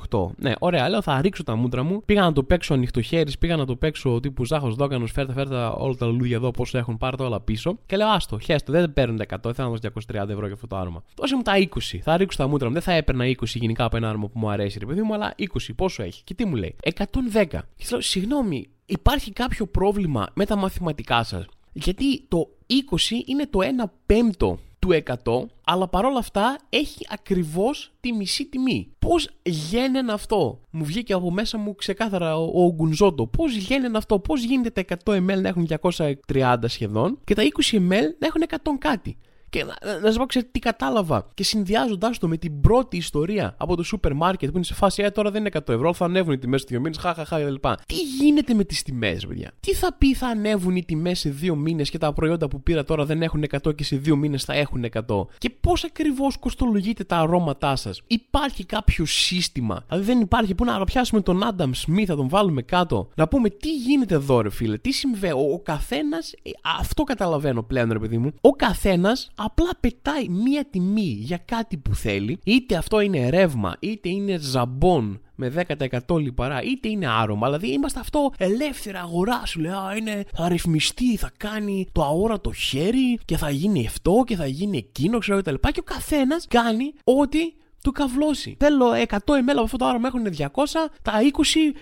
228. 0.09 0.29
Ναι, 0.37 0.53
ωραία, 0.59 0.89
λέω, 0.89 1.01
θα 1.01 1.21
ρίξω 1.21 1.43
τα 1.43 1.55
μούτρα 1.55 1.83
μου. 1.83 2.01
Πήγα 2.05 2.21
να 2.21 2.33
το 2.33 2.43
παίξω 2.43 2.73
ανοιχτό 2.73 3.01
χέρι, 3.01 3.31
πήγα 3.39 3.55
να 3.55 3.65
το 3.65 3.75
παίξω 3.75 4.19
τύπου 4.19 4.45
Ζάχος 4.45 4.75
Δόκανος, 4.75 5.11
φέρ' 5.11 5.25
τα, 5.25 5.33
φέρ' 5.33 5.60
τα 5.60 5.71
όλα 5.71 5.95
τα 5.95 6.05
λουλούδια 6.05 6.35
εδώ, 6.35 6.51
πόσο 6.51 6.77
έχουν 6.77 6.97
πάρει 6.97 7.15
όλα 7.19 7.39
πίσω. 7.39 7.77
Και 7.85 7.97
λέω, 7.97 8.07
Άστο, 8.07 8.39
χέσ' 8.39 8.59
το, 8.59 8.71
δεν 8.71 8.93
παίρνουν 8.93 9.21
100, 9.27 9.37
δεν 9.43 9.53
θα 9.53 9.69
δώσω 9.69 9.81
230 10.11 10.29
ευρώ 10.29 10.45
για 10.45 10.53
αυτό 10.53 10.67
το 10.67 10.75
άρωμα. 10.75 11.03
Δώσε 11.15 11.35
μου 11.35 11.41
τα 11.41 11.53
20, 11.57 11.97
θα 12.01 12.17
ρίξω 12.17 12.37
τα 12.37 12.47
μούτρα 12.47 12.67
μου. 12.67 12.73
Δεν 12.73 12.81
θα 12.81 12.91
έπαιρνα 12.91 13.25
20 13.25 13.43
γενικά 13.43 13.83
από 13.83 13.97
ένα 13.97 14.09
άρωμα 14.09 14.27
που 14.27 14.39
μου 14.39 14.49
αρέσει, 14.49 14.79
ρε 14.79 14.85
παιδί 14.85 15.01
μου, 15.01 15.13
αλλά 15.13 15.33
20, 15.37 15.45
πόσο 15.75 16.03
έχει. 16.03 16.23
Και 16.23 16.33
τι 16.33 16.45
μου 16.45 16.55
λέει, 16.55 16.75
110. 16.83 16.91
Και 17.75 17.85
λέω, 17.91 18.01
Συγγνώμη, 18.01 18.46
υπάρχει 18.85 19.31
κάποιο 19.31 19.67
πρόβλημα 19.67 20.27
με 20.33 20.45
τα 20.45 20.55
μαθηματικά 20.55 21.23
σας; 21.23 21.45
Γιατί 21.73 22.25
το 22.27 22.49
20 22.67 22.73
είναι 23.25 23.47
το 23.47 23.59
1 23.61 23.63
πέμπτο 24.05 24.59
του 24.79 24.89
100, 25.23 25.45
αλλά 25.63 25.87
παρόλα 25.87 26.17
αυτά 26.17 26.57
έχει 26.69 27.05
ακριβώς 27.09 27.91
τη 27.99 28.13
μισή 28.13 28.45
τιμή. 28.45 28.91
Πώς 28.99 29.29
γίνεται 29.43 30.13
αυτό; 30.13 30.59
Μου 30.71 30.85
βγήκε 30.85 31.13
από 31.13 31.31
μέσα 31.31 31.57
μου 31.57 31.75
ξεκάθαρα 31.75 32.37
ο, 32.37 32.63
ο 32.65 32.73
Γκουνζότο. 32.73 33.27
Πώς 33.27 33.55
γίνεται 33.55 33.97
αυτό; 33.97 34.19
Πώς 34.19 34.43
γίνεται 34.43 34.83
τα 34.83 34.97
100 35.05 35.17
ml 35.17 35.41
να 35.41 35.47
έχουν 35.47 35.67
230 36.27 36.55
σχεδόν 36.65 37.19
και 37.23 37.33
τα 37.35 37.43
20 37.71 37.75
ml 37.75 38.07
να 38.19 38.27
έχουν 38.27 38.43
100 38.49 38.55
κάτι; 38.79 39.17
Και 39.57 39.63
να, 39.63 39.99
να 39.99 40.11
σα 40.11 40.19
πω, 40.19 40.25
ξέρετε 40.25 40.49
τι 40.53 40.59
κατάλαβα; 40.59 41.29
Και 41.33 41.43
συνδυάζοντάς 41.43 42.17
το 42.17 42.27
με 42.27 42.37
την 42.37 42.61
πρώτη 42.61 42.97
ιστορία 42.97 43.55
από 43.57 43.75
το 43.75 43.83
σούπερ 43.83 44.13
μάρκετ 44.13 44.49
που 44.49 44.55
είναι 44.55 44.65
σε 44.65 44.73
φάση, 44.73 45.03
Ε, 45.03 45.09
τώρα 45.09 45.31
δεν 45.31 45.39
είναι 45.45 45.49
100 45.53 45.73
ευρώ, 45.73 45.93
θα 45.93 46.05
ανέβουν 46.05 46.33
οι 46.33 46.37
τιμές 46.37 46.61
σε 46.61 46.67
δύο 46.69 46.79
μήνες, 46.79 46.97
χαχαχά 46.97 47.39
κλπ. 47.39 47.65
Τι 47.85 47.95
γίνεται 47.95 48.53
με 48.53 48.63
τις 48.63 48.83
τιμές, 48.83 49.25
παιδιά; 49.25 49.51
Τι 49.59 49.73
θα 49.73 49.93
πει, 49.97 50.13
θα 50.13 50.27
ανέβουν 50.27 50.75
οι 50.75 50.83
τιμές 50.85 51.19
σε 51.19 51.29
δύο 51.29 51.55
μήνες 51.55 51.89
και 51.89 51.97
τα 51.97 52.13
προϊόντα 52.13 52.47
που 52.47 52.61
πήρα 52.61 52.83
τώρα 52.83 53.05
δεν 53.05 53.21
έχουν 53.21 53.43
100 53.63 53.75
και 53.75 53.83
σε 53.83 53.95
δύο 53.95 54.15
μήνες 54.15 54.43
θα 54.43 54.53
έχουν 54.53 54.85
100. 55.07 55.27
Και 55.37 55.49
πώς 55.49 55.83
ακριβώς 55.83 56.37
κοστολογείτε 56.37 57.03
τα 57.03 57.17
αρώματά 57.17 57.75
σας; 57.75 58.01
Υπάρχει 58.07 58.65
κάποιο 58.65 59.05
σύστημα; 59.05 59.83
Δηλαδή 59.87 60.05
δεν 60.05 60.19
υπάρχει 60.19 60.55
που 60.55 60.65
να 60.65 60.83
πιάσουμε 60.83 61.21
τον 61.21 61.43
Άνταμ 61.43 61.71
Σμιθ, 61.73 62.07
θα 62.09 62.15
τον 62.15 62.29
βάλουμε 62.29 62.61
κάτω; 62.61 63.09
Να 63.15 63.27
πούμε 63.27 63.49
τι 63.49 63.75
γίνεται 63.75 64.15
εδώ, 64.15 64.41
ρε 64.41 64.49
φίλε, 64.49 64.77
τι 64.77 64.91
συμβαίνει; 64.91 65.33
Ο, 65.33 65.53
ο 65.53 65.59
καθένας, 65.59 66.33
ε, 66.43 66.49
αυτό 66.79 67.03
καταλαβαίνω 67.03 67.63
πλέον, 67.63 67.91
ρε 67.91 67.99
παιδί 67.99 68.17
μου. 68.17 68.33
Ο 68.41 68.49
καθένας 68.51 69.31
απλά 69.47 69.69
πετάει 69.79 70.29
μία 70.29 70.65
τιμή 70.65 71.17
για 71.19 71.37
κάτι 71.37 71.77
που 71.77 71.95
θέλει, 71.95 72.39
είτε 72.43 72.75
αυτό 72.75 72.99
είναι 72.99 73.29
ρεύμα, 73.29 73.75
είτε 73.79 74.09
είναι 74.09 74.37
ζαμπόν 74.37 75.21
με 75.35 75.65
10% 76.07 76.19
λιπαρά, 76.19 76.61
είτε 76.61 76.87
είναι 76.89 77.07
άρωμα. 77.07 77.47
Δηλαδή 77.47 77.71
είμαστε 77.73 77.99
αυτό 77.99 78.31
ελεύθερα 78.37 78.99
αγορά. 78.99 79.45
Σου 79.45 79.59
λέει, 79.59 79.71
Α, 79.71 79.95
είναι, 79.97 80.23
θα 80.33 80.47
ρυθμιστεί, 80.47 81.17
θα 81.17 81.31
κάνει 81.37 81.87
το 81.91 82.03
αόρατο 82.03 82.53
χέρι 82.53 83.19
και 83.25 83.37
θα 83.37 83.49
γίνει 83.49 83.87
αυτό 83.87 84.23
και 84.25 84.35
θα 84.35 84.47
γίνει 84.47 84.77
εκείνο, 84.77 85.17
ξέρω 85.17 85.39
κτλ. 85.41 85.53
Και, 85.53 85.71
και 85.71 85.79
ο 85.79 85.83
καθένας 85.83 86.45
κάνει 86.47 86.93
ό,τι 87.03 87.39
του 87.83 87.91
καβλώσει. 87.91 88.57
Θέλω 88.59 88.85
100 89.07 89.15
ml 89.15 89.51
από 89.51 89.61
αυτό 89.61 89.77
το 89.77 89.85
άρωμα 89.85 90.07
έχουν 90.07 90.27
200, 90.37 90.47
τα 91.01 91.13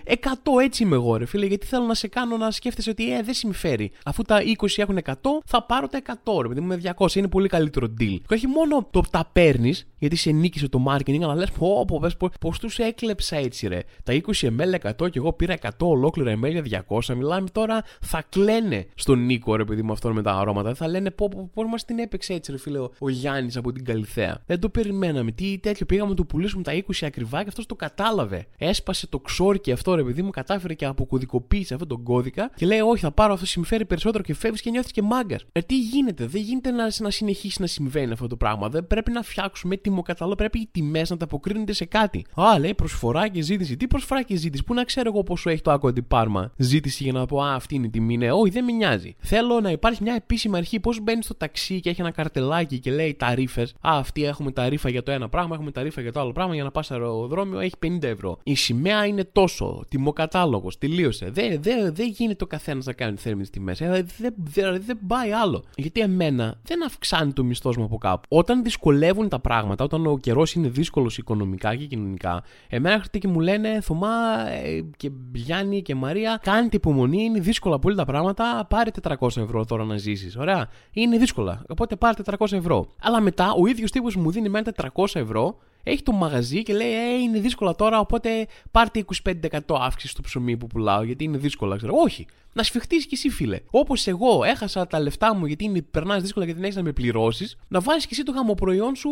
20, 0.04 0.14
100 0.14 0.62
έτσι 0.62 0.82
είμαι 0.82 0.94
εγώ, 0.94 1.16
ρε 1.16 1.24
φίλε. 1.26 1.46
Γιατί 1.46 1.66
θέλω 1.66 1.84
να 1.84 1.94
σε 1.94 2.08
κάνω 2.08 2.36
να 2.36 2.50
σκέφτεσαι 2.50 2.90
ότι 2.90 3.14
ε, 3.14 3.22
δεν 3.22 3.34
συμφέρει. 3.34 3.90
Αφού 4.04 4.22
τα 4.22 4.40
20 4.58 4.66
έχουν 4.76 4.98
100, 5.04 5.12
θα 5.46 5.62
πάρω 5.62 5.88
τα 5.88 6.02
100, 6.24 6.42
ρε 6.42 6.48
παιδί 6.48 6.60
μου 6.60 6.66
με 6.66 6.80
200. 6.96 7.14
Είναι 7.14 7.28
πολύ 7.28 7.48
καλύτερο 7.48 7.86
deal. 8.00 8.18
Και 8.26 8.34
όχι 8.34 8.46
μόνο 8.46 8.88
το 8.90 9.02
τα 9.10 9.30
παίρνεις, 9.32 9.86
γιατί 9.98 10.16
σε 10.16 10.30
νίκησε 10.30 10.68
το 10.68 10.84
marketing, 10.88 11.20
αλλά 11.22 11.34
λες 11.34 11.50
πω, 11.50 11.84
πω, 11.86 12.00
πω, 12.18 12.30
πώ 12.40 12.52
τους 12.60 12.78
έκλεψα 12.78 13.36
έτσι, 13.36 13.66
ρε. 13.66 13.80
Τα 14.02 14.20
20 14.40 14.48
ml 14.58 14.90
100 15.04 15.10
και 15.10 15.18
εγώ 15.18 15.32
πήρα 15.32 15.56
100 15.62 15.68
ολόκληρα 15.78 16.38
ml 16.42 16.62
για 16.62 16.84
200. 16.88 17.14
Μιλάμε 17.14 17.48
τώρα, 17.52 17.82
θα 18.00 18.24
κλαίνε 18.28 18.86
στον 18.94 19.24
Νίκο, 19.24 19.56
ρε 19.56 19.64
παιδί 19.64 19.82
μου, 19.82 19.92
αυτόν 19.92 20.12
με 20.12 20.22
τα 20.22 20.32
αρώματα. 20.32 20.74
Θα 20.74 20.88
λένε 20.88 21.10
πώ 21.10 21.64
μας 21.70 21.84
την 21.84 21.98
έπαιξε 21.98 22.32
έτσι, 22.32 22.52
ρε 22.52 22.58
φίλε, 22.58 22.78
ο 22.98 23.08
Γιάννης 23.08 23.56
από 23.56 23.72
την 23.72 23.84
Καλυθέα. 23.84 24.42
Δεν 24.46 24.60
το 24.60 24.68
περιμέναμε. 24.68 25.32
Τι 25.32 25.58
τέτοιο 25.58 25.85
πήγαμε 25.86 26.10
να 26.10 26.16
του 26.16 26.26
πουλήσουμε 26.26 26.62
τα 26.62 26.72
20 26.72 26.80
ακριβά 27.02 27.42
και 27.42 27.48
αυτός 27.48 27.66
το 27.66 27.74
κατάλαβε. 27.74 28.46
Έσπασε 28.58 29.06
το 29.06 29.18
ξόρκι 29.18 29.72
αυτό, 29.72 29.94
ρε 29.94 30.02
παιδί 30.02 30.22
μου, 30.22 30.30
κατάφερε 30.30 30.74
και 30.74 30.84
αποκωδικοποίησε 30.84 31.74
αυτόν 31.74 31.88
τον 31.88 32.02
κώδικα 32.02 32.50
και 32.56 32.66
λέει: 32.66 32.80
Όχι, 32.80 33.00
θα 33.00 33.12
πάρω 33.12 33.32
αυτό 33.32 33.46
συμφέρει 33.46 33.84
περισσότερο 33.84 34.22
και 34.22 34.34
φεύγεις 34.34 34.60
και 34.60 34.70
νιώθεις 34.70 34.92
και 34.92 35.02
μάγκας. 35.02 35.44
Ε, 35.52 35.60
τι 35.60 35.78
γίνεται, 35.78 36.26
δεν 36.26 36.42
γίνεται 36.42 36.70
να, 36.70 36.88
να 36.98 37.10
συνεχίσει 37.10 37.60
να 37.60 37.66
συμβαίνει 37.66 38.12
αυτό 38.12 38.26
το 38.26 38.36
πράγμα. 38.36 38.68
Δεν 38.68 38.86
πρέπει 38.86 39.10
να 39.10 39.22
φτιάξουμε 39.22 39.76
τιμοκατάλογο, 39.76 40.36
πρέπει 40.36 40.58
οι 40.58 40.68
τιμές 40.72 41.10
να 41.10 41.16
τα 41.16 41.24
αποκρίνονται 41.24 41.72
σε 41.72 41.84
κάτι. 41.84 42.26
Α, 42.34 42.58
λέει 42.58 42.74
προσφορά 42.74 43.28
και 43.28 43.42
ζήτηση. 43.42 43.76
Τι 43.76 43.86
προσφορά 43.86 44.22
και 44.22 44.36
ζήτηση, 44.36 44.64
πού 44.64 44.74
να 44.74 44.84
ξέρω 44.84 45.10
εγώ 45.14 45.22
πόσο 45.22 45.50
έχει 45.50 45.62
το 45.62 45.70
άκου 45.70 45.88
αντιπάρμα 45.88 46.52
ζήτηση 46.56 47.02
για 47.02 47.12
να 47.12 47.26
πω 47.26 47.42
Α, 47.42 47.54
αυτή 47.54 47.74
είναι 47.74 47.86
η 47.86 47.90
τιμή. 47.90 48.16
Ναι, 48.16 48.32
όχι, 48.32 48.50
δεν 48.50 48.64
με 48.64 48.72
νοιάζει. 48.72 49.14
Θέλω 49.18 49.60
να 49.60 49.70
υπάρχει 49.70 50.02
μια 50.02 50.14
επίσημη 50.14 50.56
αρχή 50.56 50.80
πώς 50.80 51.00
μπαίνει 51.00 51.22
στο 51.22 51.34
ταξί 51.34 51.80
και 51.80 51.90
έχει 51.90 52.00
ένα 52.00 52.10
καρτελάκι 52.10 52.78
και 52.78 52.90
λέει 52.90 53.14
ταρήφε. 53.14 53.62
Α, 53.62 53.66
αυτή 53.80 54.24
έχουμε 54.24 54.50
ταρήφα 54.52 54.88
για 54.88 55.02
το 55.02 55.10
ένα 55.10 55.28
πράγμα, 55.28 55.54
έχουμε 55.54 55.70
ταρήφα 55.76 56.00
για 56.00 56.12
το 56.12 56.20
άλλο 56.20 56.32
πράγμα 56.32 56.54
για 56.54 56.64
να 56.64 56.70
πας 56.70 56.90
αεροδρόμιο 56.90 57.58
έχει 57.58 57.74
50 57.82 58.02
ευρώ. 58.02 58.38
Η 58.42 58.54
σημαία 58.54 59.06
είναι 59.06 59.24
τόσο, 59.24 59.84
τιμοκατάλογος, 59.88 60.78
τελείωσε. 60.78 61.30
Δεν 61.30 61.62
δε, 61.62 61.90
δε 61.90 62.04
γίνεται 62.04 62.44
ο 62.44 62.46
καθένας 62.46 62.84
να 62.84 62.92
κάνει 62.92 63.16
θέλει 63.16 63.42
τι 63.42 63.50
τιμές. 63.50 63.80
Ε, 63.80 64.06
δεν 64.18 64.34
δε, 64.36 64.78
δε 64.78 64.94
πάει 65.06 65.32
άλλο. 65.32 65.64
Γιατί 65.76 66.00
εμένα 66.00 66.60
δεν 66.62 66.84
αυξάνει 66.84 67.32
το 67.32 67.44
μισθός 67.44 67.76
μου 67.76 67.84
από 67.84 67.98
κάπου. 67.98 68.26
Όταν 68.28 68.62
δυσκολεύουν 68.62 69.28
τα 69.28 69.40
πράγματα, 69.40 69.84
όταν 69.84 70.06
ο 70.06 70.18
καιρός 70.18 70.54
είναι 70.54 70.68
δύσκολος 70.68 71.18
οικονομικά 71.18 71.74
και 71.74 71.84
κοινωνικά, 71.84 72.42
εμένα 72.68 72.94
έρχεται 72.94 73.18
και 73.18 73.28
μου 73.28 73.40
λένε 73.40 73.80
Θωμά 73.80 74.48
ε, 74.50 74.80
και 74.96 75.10
Γιάννη 75.32 75.82
και 75.82 75.94
Μαρία, 75.94 76.40
κάντε 76.42 76.76
υπομονή, 76.76 77.22
είναι 77.22 77.40
δύσκολα 77.40 77.78
πολύ 77.78 77.96
τα 77.96 78.04
πράγματα. 78.04 78.66
Πάρε 78.68 78.90
400 79.02 79.36
ευρώ 79.36 79.64
τώρα 79.64 79.84
να 79.84 79.96
ζήσεις. 79.96 80.36
Ωραία. 80.36 80.68
Είναι 80.92 81.16
δύσκολα. 81.16 81.62
Οπότε 81.68 81.96
πάρε 81.96 82.22
400 82.38 82.52
ευρώ. 82.52 82.86
Αλλά 83.02 83.20
μετά 83.20 83.52
ο 83.52 83.66
ίδιος 83.66 83.90
τύπος 83.90 84.16
μου 84.16 84.30
δίνει 84.30 84.48
μένα 84.48 84.72
400 84.94 85.04
ευρώ 85.12 85.56
έχει 85.90 86.02
το 86.02 86.12
μαγαζί 86.12 86.62
και 86.62 86.72
λέει: 86.72 86.92
Ε, 86.92 87.14
είναι 87.22 87.38
δύσκολα 87.38 87.74
τώρα, 87.74 87.98
οπότε 87.98 88.46
πάρτε 88.70 89.04
25% 89.22 89.58
αύξηση 89.80 90.12
στο 90.12 90.22
ψωμί 90.22 90.56
που 90.56 90.66
πουλάω, 90.66 91.02
γιατί 91.02 91.24
είναι 91.24 91.38
δύσκολα, 91.38 91.76
ξέρω. 91.76 91.92
Όχι 91.96 92.26
να 92.56 92.62
σφιχτείς 92.62 93.06
κι 93.06 93.14
εσύ, 93.14 93.28
φίλε. 93.28 93.60
Όπως 93.70 94.06
εγώ 94.06 94.44
έχασα 94.44 94.86
τα 94.86 95.00
λεφτά 95.00 95.34
μου 95.34 95.46
γιατί 95.46 95.86
περνάς 95.90 96.22
δύσκολα 96.22 96.44
γιατί 96.44 96.60
δεν 96.60 96.68
έχεις 96.68 96.82
να 96.82 96.86
με 96.86 96.92
πληρώσεις, 96.92 97.56
να 97.68 97.80
βάλεις 97.80 98.06
κι 98.06 98.12
εσύ 98.12 98.22
το 98.22 98.32
γαμοπροϊόν 98.32 98.96
σου 98.96 99.10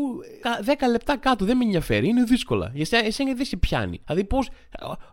10 0.64 0.72
λεπτά 0.90 1.16
κάτω. 1.16 1.44
Δεν 1.44 1.56
με 1.56 1.64
ενδιαφέρει. 1.64 2.08
Είναι 2.08 2.22
δύσκολα. 2.22 2.70
Για 2.74 3.00
εσένα 3.04 3.34
δεν 3.34 3.44
σε 3.44 3.56
πιάνει. 3.56 4.00
Δηλαδή, 4.06 4.24
πώς. 4.24 4.48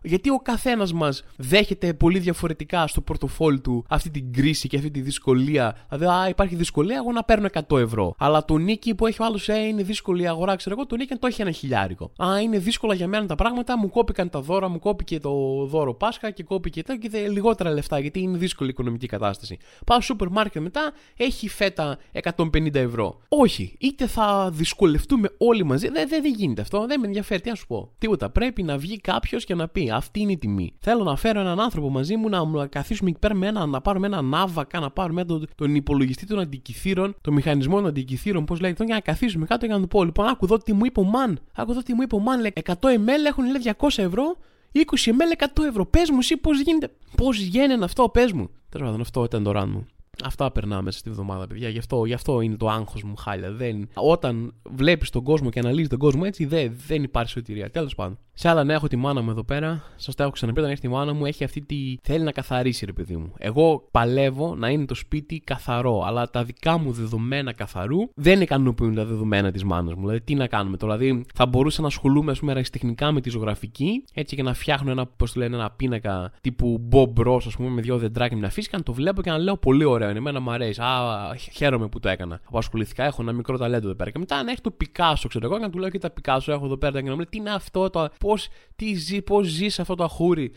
Γιατί 0.02 0.30
ο 0.30 0.36
καθένας 0.36 0.92
μας 0.92 1.24
δέχεται 1.36 1.94
πολύ 1.94 2.18
διαφορετικά 2.18 2.86
στο 2.86 3.00
πορτοφόλι 3.00 3.60
του 3.60 3.84
αυτή 3.88 4.10
την 4.10 4.32
κρίση 4.32 4.68
και 4.68 4.76
αυτή 4.76 4.90
τη 4.90 5.00
δυσκολία. 5.00 5.76
Δηλαδή, 5.90 6.06
α, 6.06 6.28
υπάρχει 6.28 6.54
δυσκολία, 6.54 6.96
εγώ 6.96 7.12
να 7.12 7.24
παίρνω 7.24 7.48
100 7.68 7.78
ευρώ. 7.78 8.14
Αλλά 8.18 8.44
το 8.44 8.56
νίκη 8.56 8.94
που 8.94 9.06
έχει 9.06 9.22
ο 9.22 9.24
άλλος, 9.24 9.48
ε, 9.48 9.58
είναι 9.58 9.82
δύσκολη 9.82 10.22
η 10.22 10.26
αγορά, 10.26 10.56
ξέρω 10.56 10.74
εγώ, 10.78 10.86
το 10.86 10.96
νίκη 10.96 11.14
το 11.14 11.26
έχει 11.26 11.40
ένα 11.40 11.51
χιλιάρικο. 11.52 12.10
Α, 12.24 12.40
είναι 12.40 12.58
δύσκολα 12.58 12.94
για 12.94 13.08
μένα 13.08 13.26
τα 13.26 13.34
πράγματα, 13.34 13.78
μου 13.78 13.90
κόπηκαν 13.90 14.30
τα 14.30 14.40
δώρα, 14.40 14.68
μου 14.68 14.78
κόπηκε 14.78 15.18
το 15.18 15.30
δώρο 15.66 15.94
Πάσχα 15.94 16.30
και 16.30 16.42
κόπηκε 16.42 16.82
τα 16.82 16.96
και 16.96 17.28
λιγότερα 17.28 17.70
λεφτά 17.70 17.98
γιατί 17.98 18.20
είναι 18.20 18.38
δύσκολη 18.38 18.70
οικονομική 18.70 19.06
κατάσταση. 19.06 19.58
Πάω 19.86 20.00
στο 20.00 20.12
σούπερ 20.12 20.28
μάρκετ 20.28 20.62
μετά, 20.62 20.92
έχει 21.16 21.48
φέτα 21.48 21.98
150 22.36 22.74
ευρώ. 22.74 23.20
Όχι, 23.28 23.76
είτε 23.80 24.06
θα 24.06 24.50
δυσκολευτούμε 24.52 25.28
όλοι 25.38 25.64
μαζί. 25.64 25.88
Δεν 25.88 26.08
δε, 26.08 26.20
δε 26.20 26.28
γίνεται 26.28 26.60
αυτό, 26.60 26.86
δεν 26.86 27.00
με 27.00 27.06
ενδιαφέρει. 27.06 27.40
Τι 27.40 27.48
να 27.48 27.54
σου 27.54 27.66
πω. 27.66 27.90
Τίποτα. 27.98 28.30
Πρέπει 28.30 28.62
να 28.62 28.78
βγει 28.78 29.00
κάποιος 29.00 29.44
και 29.44 29.54
να 29.54 29.68
πει 29.68 29.90
αυτή 29.90 30.20
είναι 30.20 30.32
η 30.32 30.38
τιμή. 30.38 30.72
Θέλω 30.78 31.04
να 31.04 31.16
φέρω 31.16 31.40
έναν 31.40 31.60
άνθρωπο 31.60 31.90
μαζί 31.90 32.16
μου 32.16 32.28
να 32.28 32.66
καθίσουμε 32.66 33.10
εκεί 33.10 33.18
πέρα 33.18 33.34
με 33.34 33.46
ένα, 33.46 33.66
να 33.66 33.80
πάρουμε 33.80 34.06
ένα 34.06 34.22
ναύακα, 34.22 34.80
να 34.80 34.90
πάρουμε 34.90 35.24
τον, 35.24 35.48
τον 35.54 35.74
υπολογιστή 35.74 36.26
των 36.26 36.38
αντικειθήρων, 36.38 37.14
το 37.20 37.32
μηχανισμό 37.32 37.76
των 37.76 37.86
αντικειθήρων, 37.86 38.44
πώς 38.44 38.60
λέγεται, 38.60 38.84
για 38.84 38.94
να 38.94 39.00
καθίσουμε 39.00 39.46
κάτω 39.46 39.66
και 39.66 39.72
να 39.72 39.80
του 39.80 39.88
πω 39.88 40.04
λοιπόν, 40.04 40.26
άκου 40.26 40.44
εδώ 40.44 40.58
τι 40.58 40.72
μου 40.72 40.84
είπε 40.84 41.00
ο 41.00 41.04
Μαν. 41.04 41.40
Άκου 41.54 41.70
εδώ 41.70 41.82
τι 41.82 41.94
μου 41.94 42.02
είπε 42.02 42.14
ο 42.14 42.18
Μαν, 42.18 42.40
λέει 42.40 42.52
100 42.64 42.72
ml 42.72 43.26
έχουν 43.26 43.44
λέει 43.44 43.74
200 43.78 43.88
ευρώ 43.96 44.36
20 44.72 44.80
ml 44.80 45.60
100 45.62 45.64
ευρώ. 45.68 45.86
Πες 45.86 46.10
μου, 46.10 46.18
εσύ 46.18 46.36
πώς 46.36 46.60
γίνεται. 46.60 46.90
Πώς 47.16 47.38
γίνεται 47.38 47.84
αυτό, 47.84 48.08
πες 48.08 48.32
μου. 48.32 48.50
Τέλος 48.68 48.86
πάντων, 48.86 49.00
αυτό 49.00 49.24
ήταν 49.24 49.42
το 49.42 49.50
ραν 49.50 49.70
μου. 49.70 49.86
Αυτά 50.24 50.52
περνάμε 50.52 50.90
στη 50.90 51.10
βδομάδα, 51.10 51.46
παιδιά. 51.46 51.68
Γι' 51.68 51.78
αυτό, 51.78 52.04
γι 52.04 52.12
αυτό 52.12 52.40
είναι 52.40 52.56
το 52.56 52.68
άγχος 52.68 53.02
μου 53.02 53.16
χάλια. 53.16 53.52
Δεν... 53.52 53.88
Όταν 53.94 54.54
βλέπεις 54.62 55.10
τον 55.10 55.22
κόσμο 55.22 55.50
και 55.50 55.58
αναλύεις 55.58 55.88
τον 55.88 55.98
κόσμο 55.98 56.22
έτσι, 56.24 56.44
δεν, 56.44 56.72
δεν 56.86 57.02
υπάρχει 57.02 57.30
σωτηρία. 57.30 57.70
Τέλος 57.70 57.94
πάντων. 57.94 58.18
Σε 58.34 58.48
άλλα 58.48 58.64
νέα 58.64 58.76
έχω 58.76 58.88
τη 58.88 58.96
μάνα 58.96 59.22
μου 59.22 59.30
εδώ 59.30 59.44
πέρα. 59.44 59.82
Σας 59.96 60.14
τα 60.14 60.22
έχω 60.22 60.32
ξαναπεί 60.32 60.58
όταν 60.58 60.70
έχει 60.70 60.80
τη 60.80 60.88
μάνα 60.88 61.12
μου, 61.12 61.26
έχει 61.26 61.44
αυτή 61.44 61.60
τη. 61.60 61.76
θέλει 62.02 62.24
να 62.24 62.32
καθαρίσει, 62.32 62.84
ρε 62.84 62.92
παιδί 62.92 63.16
μου. 63.16 63.32
Εγώ 63.38 63.88
παλεύω 63.90 64.54
να 64.54 64.68
είναι 64.68 64.84
το 64.84 64.94
σπίτι 64.94 65.40
καθαρό. 65.40 66.02
Αλλά 66.06 66.30
τα 66.30 66.44
δικά 66.44 66.78
μου 66.78 66.92
δεδομένα 66.92 67.52
καθαρού 67.52 67.98
δεν 68.14 68.40
ικανοποιούν 68.40 68.94
τα 68.94 69.04
δεδομένα 69.04 69.50
της 69.50 69.64
μάνας 69.64 69.94
μου. 69.94 70.00
Δηλαδή, 70.00 70.20
τι 70.20 70.34
να 70.34 70.46
κάνουμε 70.46 70.76
τώρα; 70.76 70.96
Δηλαδή, 70.96 71.24
θα 71.34 71.46
μπορούσα 71.46 71.80
να 71.80 71.86
ασχολούμαι, 71.86 72.30
ας 72.30 72.38
πούμε, 72.38 72.52
αριστεχνικά 72.52 73.12
με 73.12 73.20
τη 73.20 73.30
ζωγραφική, 73.30 74.04
έτσι 74.14 74.36
και 74.36 74.42
να 74.42 74.54
φτιάχνω 74.54 74.90
ένα, 74.90 75.06
πώς 75.06 75.32
το 75.32 75.40
λένε, 75.40 75.56
ένα 75.56 75.70
πίνακα 75.70 76.32
τύπου 76.40 76.88
Bob 76.92 77.26
Ross, 77.26 77.46
ας 77.46 77.56
πούμε, 77.56 77.68
με 77.68 77.80
δύο 77.80 77.98
δεντράκια 77.98 78.36
μια 78.36 78.50
φύση 78.50 78.68
και 78.68 78.76
να 78.76 78.82
το 78.82 78.92
βλέπω 78.92 79.22
και 79.22 79.30
να 79.30 79.38
λέω 79.38 79.56
πολύ 79.56 79.84
ωραίο. 79.84 80.08
Είναι, 80.08 80.18
εμένα 80.18 80.40
μου 80.40 80.50
αρέσει. 80.50 80.80
Α, 80.80 81.36
χαίρομαι 81.52 81.88
που 81.88 82.00
το 82.00 82.08
έκανα. 82.08 82.40
Απασχοληθήκα, 82.44 83.04
έχω 83.04 83.22
ένα 83.22 83.32
μικρό 83.32 83.58
ταλέντο 83.58 83.86
εδώ 83.86 83.96
πέρα. 83.96 84.10
Και 84.10 84.18
μετά 84.18 84.42
να 84.42 84.50
έχει 84.50 84.60
το 84.60 84.70
Πικάσο, 84.70 85.28
ξέρω 85.28 85.46
εγώ, 85.46 85.56
και 85.56 85.62
να 85.62 85.70
του 85.70 85.78
λέω 85.78 85.90
και 85.90 85.98
τα 85.98 86.10
Πικάσο 86.10 86.52
έχω 86.52 86.64
εδώ 86.64 86.76
πέρα 86.76 86.98
και 86.98 87.04
να 87.04 87.10
μου 87.10 87.16
λέει 87.16 87.26
τι 87.30 87.38
είναι 87.38 87.50
αυτό, 87.50 87.90
το, 87.90 88.08
πώς 88.22 88.48
ζει, 88.94 89.22
πώς 89.22 89.46
ζεις 89.46 89.80
αυτό 89.80 89.94
το 89.94 90.04
αχούρι. 90.04 90.52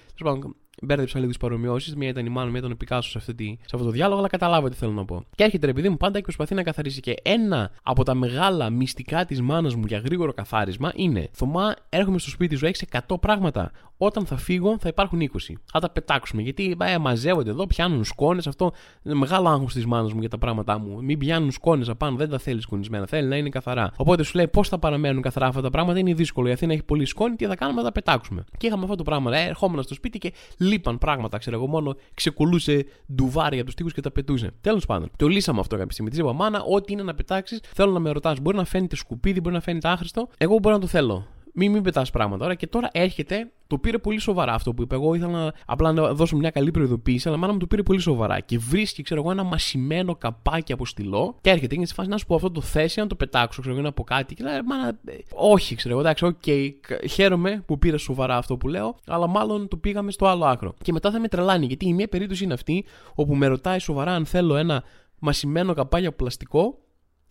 Μπέρδεψα 0.81 1.17
λίγο 1.17 1.29
τις 1.29 1.39
παρομοιώσεις. 1.39 1.95
Μία 1.95 2.09
ήταν 2.09 2.25
η 2.25 2.29
Μάνου, 2.29 2.49
μία 2.49 2.59
ήταν 2.59 2.71
ο 2.71 2.75
Πικάσο 2.75 3.19
σε, 3.19 3.19
σε 3.19 3.57
αυτό 3.73 3.85
το 3.85 3.89
διάλογο, 3.91 4.19
αλλά 4.19 4.27
καταλάβατε 4.27 4.73
τι 4.73 4.79
θέλω 4.79 4.91
να 4.91 5.05
πω. 5.05 5.25
Και 5.35 5.43
έρχεται 5.43 5.69
επειδή 5.69 5.89
μου 5.89 5.97
πάντα 5.97 6.17
και 6.17 6.23
προσπαθεί 6.23 6.55
να 6.55 6.63
καθαρίσει. 6.63 6.99
Και 6.99 7.15
ένα 7.21 7.71
από 7.83 8.03
τα 8.03 8.13
μεγάλα 8.13 8.69
μυστικά 8.69 9.25
της 9.25 9.41
μάνας 9.41 9.75
μου 9.75 9.83
για 9.87 9.97
γρήγορο 9.97 10.33
καθάρισμα 10.33 10.91
είναι: 10.95 11.29
Θωμά, 11.31 11.75
έρχομαι 11.89 12.19
στο 12.19 12.29
σπίτι 12.29 12.55
σου, 12.55 12.65
έχεις 12.65 12.83
100 13.07 13.19
πράγματα. 13.19 13.71
Όταν 13.97 14.25
θα 14.25 14.37
φύγω 14.37 14.77
θα 14.79 14.87
υπάρχουν 14.87 15.19
20. 15.19 15.53
Θα 15.71 15.79
τα 15.79 15.89
πετάξουμε. 15.89 16.41
Γιατί 16.41 16.75
ε, 16.81 16.97
μαζεύονται 16.97 17.49
εδώ, 17.49 17.67
πιάνουν 17.67 18.03
σκόνες. 18.03 18.47
Αυτό 18.47 18.71
είναι 19.03 19.15
μεγάλο 19.15 19.49
άγχος 19.49 19.73
της 19.73 19.85
μάνας 19.85 20.13
μου 20.13 20.19
για 20.19 20.29
τα 20.29 20.37
πράγματά 20.37 20.79
μου. 20.79 21.03
Μην 21.03 21.17
πιάνουν 21.17 21.51
σκόνες 21.51 21.89
απάνω, 21.89 22.17
δεν 22.17 22.29
τα 22.29 22.39
θέλει 22.39 22.61
σκονισμένα. 22.61 23.05
Θέλει 23.05 23.27
να 23.27 23.35
είναι 23.37 23.49
καθαρά. 23.49 23.91
Οπότε 23.95 24.23
σου 24.23 24.35
λέει 24.35 24.47
πώς 24.47 24.69
θα 24.69 24.79
παραμένουν 24.79 25.21
καθαρά 25.21 25.47
αυτά 25.47 25.61
τα 25.61 25.69
πράγματα. 25.69 25.99
Είναι 25.99 26.13
δύσκολο. 26.13 26.47
Η 26.47 26.51
Αθήνα 26.51 26.73
έχει 26.73 26.83
πολύ 26.83 27.05
σκόνη, 27.05 27.35
τι 27.35 27.45
θα 27.45 27.55
κάνουμε, 27.55 27.79
θα 27.79 27.85
τα 27.85 27.91
πετάξουμε. 27.91 28.43
Και 28.57 28.67
είχαμε 28.67 28.83
αυτό 28.83 28.95
το 28.95 29.03
πράγμα. 29.03 29.37
Ε, 29.37 29.47
ερχόμουν 29.47 29.83
στο 29.83 29.93
σπίτι 29.93 30.17
και 30.17 30.33
λείπαν 30.65 30.97
πράγματα, 30.97 31.37
ξέρω 31.37 31.55
εγώ, 31.55 31.67
μόνο 31.67 31.95
ξεκολούσε 32.13 32.85
ντουβάρια 33.13 33.63
τους 33.63 33.75
τείχου 33.75 33.89
και 33.89 34.01
τα 34.01 34.11
πετούσε. 34.11 34.51
Τέλος 34.61 34.85
πάντων, 34.85 35.11
το 35.15 35.27
λύσαμε 35.27 35.59
αυτό 35.59 35.75
κάποια 35.75 35.91
στιγμή. 35.91 36.09
Της 36.09 36.19
είπα, 36.19 36.33
Μάνα, 36.33 36.63
ό,τι 36.63 36.93
είναι 36.93 37.03
να 37.03 37.15
πετάξεις, 37.15 37.59
θέλω 37.73 37.91
να 37.91 37.99
με 37.99 38.11
ρωτάς. 38.11 38.39
Μπορεί 38.39 38.57
να 38.57 38.65
φαίνεται 38.65 38.95
σκουπίδι, 38.95 39.39
μπορεί 39.39 39.55
να 39.55 39.61
φαίνεται 39.61 39.87
άχρηστο. 39.87 40.27
Εγώ 40.37 40.59
μπορεί 40.59 40.75
να 40.75 40.81
το 40.81 40.87
θέλω 40.87 41.25
μην, 41.55 41.71
μην 41.71 41.83
πετάς 41.83 42.09
πράγματα 42.11 42.41
τώρα. 42.41 42.55
Και 42.55 42.67
τώρα 42.67 42.89
έρχεται, 42.91 43.51
το 43.67 43.77
πήρε 43.77 43.97
πολύ 43.97 44.19
σοβαρά 44.19 44.53
αυτό 44.53 44.73
που 44.73 44.81
είπε. 44.81 44.95
Εγώ 44.95 45.13
ήθελα 45.13 45.31
να, 45.31 45.53
απλά 45.65 45.91
να 45.91 46.13
δώσω 46.13 46.35
μια 46.37 46.49
καλή 46.49 46.71
προειδοποίηση, 46.71 47.27
αλλά 47.27 47.37
μάνα 47.37 47.53
μου 47.53 47.59
το 47.59 47.67
πήρε 47.67 47.83
πολύ 47.83 47.99
σοβαρά. 47.99 48.39
Και 48.39 48.57
βρίσκει, 48.57 49.03
ξέρω 49.03 49.21
εγώ, 49.21 49.31
ένα 49.31 49.43
μασημένο 49.43 50.15
καπάκι 50.15 50.73
από 50.73 50.85
στυλό 50.85 51.35
και 51.41 51.49
έρχεται. 51.49 51.75
Είναι 51.75 51.85
σε 51.85 51.93
φάση 51.93 52.09
να 52.09 52.17
σου 52.17 52.25
πω 52.25 52.35
αυτό 52.35 52.51
το 52.51 52.61
θέσει, 52.61 52.99
να 52.99 53.07
το 53.07 53.15
πετάξω, 53.15 53.61
ξέρω 53.61 53.77
εγώ, 53.77 53.87
από 53.87 54.03
κάτι. 54.03 54.35
Και 54.35 54.43
λέει, 54.43 54.61
μάνα, 54.65 54.87
ε, 54.87 55.13
όχι, 55.33 55.75
ξέρω 55.75 55.93
εγώ, 55.93 56.03
εντάξει, 56.03 56.25
OK, 56.25 56.35
okay, 56.45 56.71
χαίρομαι 57.09 57.63
που 57.65 57.79
πήρε 57.79 57.97
σοβαρά 57.97 58.37
αυτό 58.37 58.57
που 58.57 58.67
λέω, 58.67 58.95
αλλά 59.07 59.27
μάλλον 59.27 59.67
το 59.67 59.77
πήγαμε 59.77 60.11
στο 60.11 60.25
άλλο 60.25 60.45
άκρο. 60.45 60.73
Και 60.81 60.91
μετά 60.91 61.11
θα 61.11 61.19
με 61.19 61.27
τρελάνει, 61.27 61.65
γιατί 61.65 61.87
η 61.87 61.93
μία 61.93 62.07
περίπτωση 62.07 62.43
είναι 62.43 62.53
αυτή 62.53 62.85
όπου 63.15 63.35
με 63.35 63.47
ρωτάει 63.47 63.79
σοβαρά 63.79 64.11
αν 64.11 64.25
θέλω 64.25 64.55
ένα 64.55 64.83
μασιμένο 65.19 65.73
καπάκι 65.73 66.05
από 66.05 66.15
πλαστικό 66.15 66.77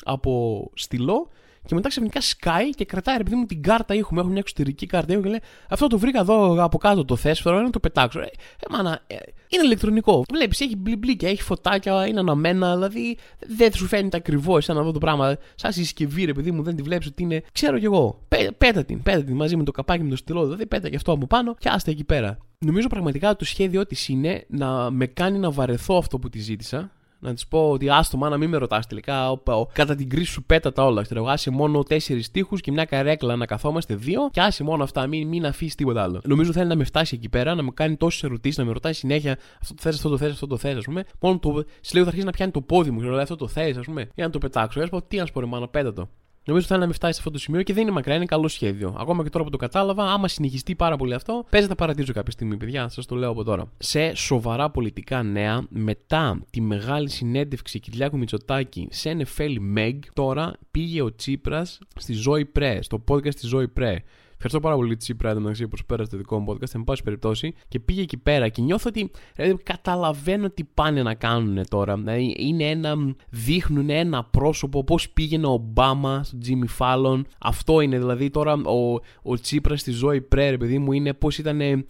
από 0.04 0.70
στυλό 0.74 1.28
και 1.66 1.74
μετά 1.74 1.88
ξαφνικά 1.88 2.20
σκάει 2.20 2.70
και 2.70 2.84
κρατάει 2.84 3.16
επειδή 3.16 3.36
μου 3.36 3.46
την 3.46 3.62
κάρτα 3.62 3.94
ήχου. 3.94 4.14
Έχω 4.18 4.28
μια 4.28 4.38
εξωτερική 4.38 4.86
κάρτα 4.86 5.12
ήχου 5.12 5.22
και 5.22 5.28
λέει 5.28 5.40
Αυτό 5.68 5.86
το 5.86 5.98
βρήκα 5.98 6.20
εδώ 6.20 6.64
από 6.64 6.78
κάτω 6.78 7.04
το 7.04 7.16
θες. 7.16 7.40
Θέλω 7.40 7.60
να 7.60 7.70
το 7.70 7.80
πετάξω. 7.80 8.20
Ε, 8.20 8.24
ε 8.24 8.66
μάνα, 8.70 9.02
ε, 9.06 9.16
είναι 9.48 9.64
ηλεκτρονικό. 9.64 10.24
Βλέπεις, 10.32 10.60
έχει 10.60 10.76
μπλιμπλίκια, 10.76 11.28
έχει 11.28 11.42
φωτάκια, 11.42 12.06
είναι 12.06 12.20
αναμένα. 12.20 12.74
Δηλαδή 12.74 13.16
δεν 13.56 13.72
σου 13.72 13.86
φαίνεται 13.86 14.16
ακριβώς 14.16 14.64
σαν 14.64 14.78
αυτό 14.78 14.92
το 14.92 14.98
πράγμα. 14.98 15.36
Σαν 15.54 15.72
συσκευή, 15.72 16.24
ρε 16.24 16.32
παιδί 16.32 16.50
μου, 16.50 16.62
δεν 16.62 16.76
τη 16.76 16.82
βλέπεις 16.82 17.06
ότι 17.06 17.22
είναι. 17.22 17.42
Ξέρω 17.52 17.78
κι 17.78 17.84
εγώ. 17.84 18.24
Πέ, 18.28 18.50
πέτα 18.58 18.84
την, 18.84 19.02
πέτα 19.02 19.24
την 19.24 19.36
μαζί 19.36 19.56
με 19.56 19.64
το 19.64 19.72
καπάκι 19.72 20.02
με 20.02 20.10
το 20.10 20.16
στυλό. 20.16 20.44
Δηλαδή 20.44 20.66
πέτα 20.66 20.88
και 20.88 20.96
αυτό 20.96 21.12
από 21.12 21.26
πάνω 21.26 21.54
και 21.54 21.68
άστε 21.68 21.90
εκεί 21.90 22.04
πέρα. 22.04 22.38
Νομίζω 22.58 22.86
πραγματικά 22.86 23.36
το 23.36 23.44
σχέδιό 23.44 23.86
της 23.86 24.08
είναι 24.08 24.44
να 24.48 24.90
με 24.90 25.06
κάνει 25.06 25.38
να 25.38 25.50
βαρεθώ 25.50 25.96
αυτό 25.96 26.18
που 26.18 26.28
τη 26.28 26.38
ζήτησα 26.38 26.90
να 27.24 27.34
της 27.34 27.46
πω 27.46 27.70
ότι 27.70 27.88
άστο 27.88 28.16
μάνα, 28.16 28.36
μην 28.36 28.48
με 28.48 28.56
ρωτάς 28.56 28.86
τελικά. 28.86 29.30
Ο, 29.30 29.38
ο, 29.44 29.66
κατά 29.72 29.94
την 29.94 30.08
κρίση 30.08 30.32
σου 30.32 30.42
πέτα 30.42 30.72
τα 30.72 30.84
όλα. 30.84 31.02
Ξέρω, 31.02 31.26
άσε 31.26 31.50
μόνο 31.50 31.82
τέσσερις 31.82 32.30
τείχου 32.30 32.56
και 32.56 32.72
μια 32.72 32.84
καρέκλα 32.84 33.36
να 33.36 33.46
καθόμαστε 33.46 33.94
δύο 33.94 34.28
και 34.32 34.40
άσε 34.40 34.64
μόνο 34.64 34.82
αυτά. 34.82 35.06
Μην, 35.06 35.28
μην 35.28 35.46
αφήσεις 35.46 35.74
τίποτα 35.74 36.02
άλλο. 36.02 36.20
Νομίζω 36.24 36.52
θέλει 36.52 36.68
να 36.68 36.76
με 36.76 36.84
φτάσει 36.84 37.14
εκεί 37.14 37.28
πέρα, 37.28 37.54
να 37.54 37.62
μου 37.62 37.74
κάνει 37.74 37.96
τόσες 37.96 38.22
ερωτήσεις, 38.22 38.58
να 38.58 38.64
με 38.64 38.72
ρωτάει 38.72 38.92
συνέχεια 38.92 39.38
αυτό 39.62 39.74
το 39.74 39.82
θες, 39.82 39.94
αυτό 39.94 40.08
το 40.08 40.16
θες, 40.16 40.32
αυτό 40.32 40.46
το 40.46 40.56
θες, 40.56 40.76
ας 40.76 40.84
πούμε. 40.84 41.04
Μόνο 41.20 41.38
το, 41.38 41.64
σε 41.80 41.90
λίγο 41.92 42.04
θα 42.04 42.08
αρχίσει 42.08 42.26
να 42.26 42.32
πιάνει 42.32 42.52
το 42.52 42.60
πόδι 42.60 42.90
μου, 42.90 42.98
ξέρω, 42.98 43.16
αυτό 43.16 43.36
το 43.36 43.48
θες, 43.48 43.76
ας 43.76 43.84
πούμε, 43.84 44.08
για 44.14 44.24
να 44.24 44.30
το 44.30 44.38
πετάξω. 44.38 44.80
Α 44.80 44.88
πω 44.88 45.02
τι 45.02 45.16
να 45.16 45.26
σου 45.26 45.32
πω, 45.32 45.46
μάνα, 45.46 45.68
πέτα 45.68 45.92
το. 45.92 46.08
Νομίζω 46.46 46.66
θέλει 46.66 46.80
να 46.80 46.86
με 46.86 46.92
φτάσει 46.92 47.12
σε 47.12 47.18
αυτό 47.18 47.30
το 47.30 47.38
σημείο 47.38 47.62
και 47.62 47.72
δεν 47.72 47.82
είναι 47.82 47.92
μακριά, 47.92 48.14
είναι 48.14 48.24
καλό 48.24 48.48
σχέδιο. 48.48 48.96
Ακόμα 48.98 49.22
και 49.22 49.30
τώρα 49.30 49.44
που 49.44 49.50
το 49.50 49.56
κατάλαβα, 49.56 50.12
άμα 50.12 50.28
συνεχιστεί 50.28 50.74
πάρα 50.74 50.96
πολύ 50.96 51.14
αυτό, 51.14 51.44
παίζει 51.50 51.68
να 51.68 51.74
παρατηρήσω 51.74 52.12
κάποια 52.12 52.32
στιγμή, 52.32 52.56
παιδιά. 52.56 52.88
Σας 52.88 53.06
το 53.06 53.14
λέω 53.14 53.30
από 53.30 53.44
τώρα. 53.44 53.64
Σε 53.78 54.14
σοβαρά 54.14 54.70
πολιτικά 54.70 55.22
νέα, 55.22 55.66
μετά 55.68 56.40
τη 56.50 56.60
μεγάλη 56.60 57.10
συνέντευξη 57.10 57.80
Κυριάκου 57.80 58.18
Μητσοτάκη 58.18 58.88
σε 58.90 59.16
NFL 59.18 59.56
Meg, 59.76 59.98
τώρα 60.12 60.52
πήγε 60.70 61.02
ο 61.02 61.14
Τσίπρας 61.14 61.78
στη 61.96 62.12
Ζωή 62.12 62.44
Πρέ, 62.44 62.78
στο 62.82 63.04
podcast 63.08 63.34
της 63.34 63.48
Ζωή 63.48 63.68
Πρέ. 63.68 64.02
Ευχαριστώ 64.46 64.68
πάρα 64.68 64.80
πολύ 64.82 64.96
Τσίπρα 64.96 65.30
εντωμεταξύ 65.30 65.62
που 65.62 65.68
προσπέρασες 65.68 66.10
το 66.10 66.16
δικό 66.16 66.38
μου 66.38 66.52
podcast. 66.52 66.74
Εν 66.74 66.84
πάση 66.84 67.02
περιπτώσει 67.02 67.54
και 67.68 67.80
πήγε 67.80 68.00
εκεί 68.02 68.16
πέρα 68.16 68.48
και 68.48 68.62
νιώθω 68.62 68.88
ότι 68.88 69.10
δηλαδή, 69.34 69.62
καταλαβαίνω 69.62 70.50
τι 70.50 70.64
πάνε 70.64 71.02
να 71.02 71.14
κάνουν 71.14 71.68
τώρα. 71.68 71.96
Δηλαδή, 71.96 72.34
είναι 72.38 72.70
ένα, 72.70 73.14
δείχνουν 73.30 73.90
ένα 73.90 74.24
πρόσωπο 74.24 74.84
πώς 74.84 75.10
πήγαινε 75.10 75.46
ο 75.46 75.50
Ομπάμα 75.50 76.24
στον 76.24 76.40
Τζίμι 76.40 76.66
Φάλλον. 76.66 77.26
Αυτό 77.38 77.80
είναι 77.80 77.98
δηλαδή 77.98 78.30
τώρα 78.30 78.52
ο, 78.52 79.00
ο 79.22 79.38
Τσίπρας 79.40 79.80
στη 79.80 79.90
ζωή 79.90 80.20
πρέ, 80.20 80.56
παιδί 80.56 80.78
μου, 80.78 80.92
είναι 80.92 81.12
πώς 81.12 81.38
ήταν. 81.38 81.60
Ε, 81.60 81.84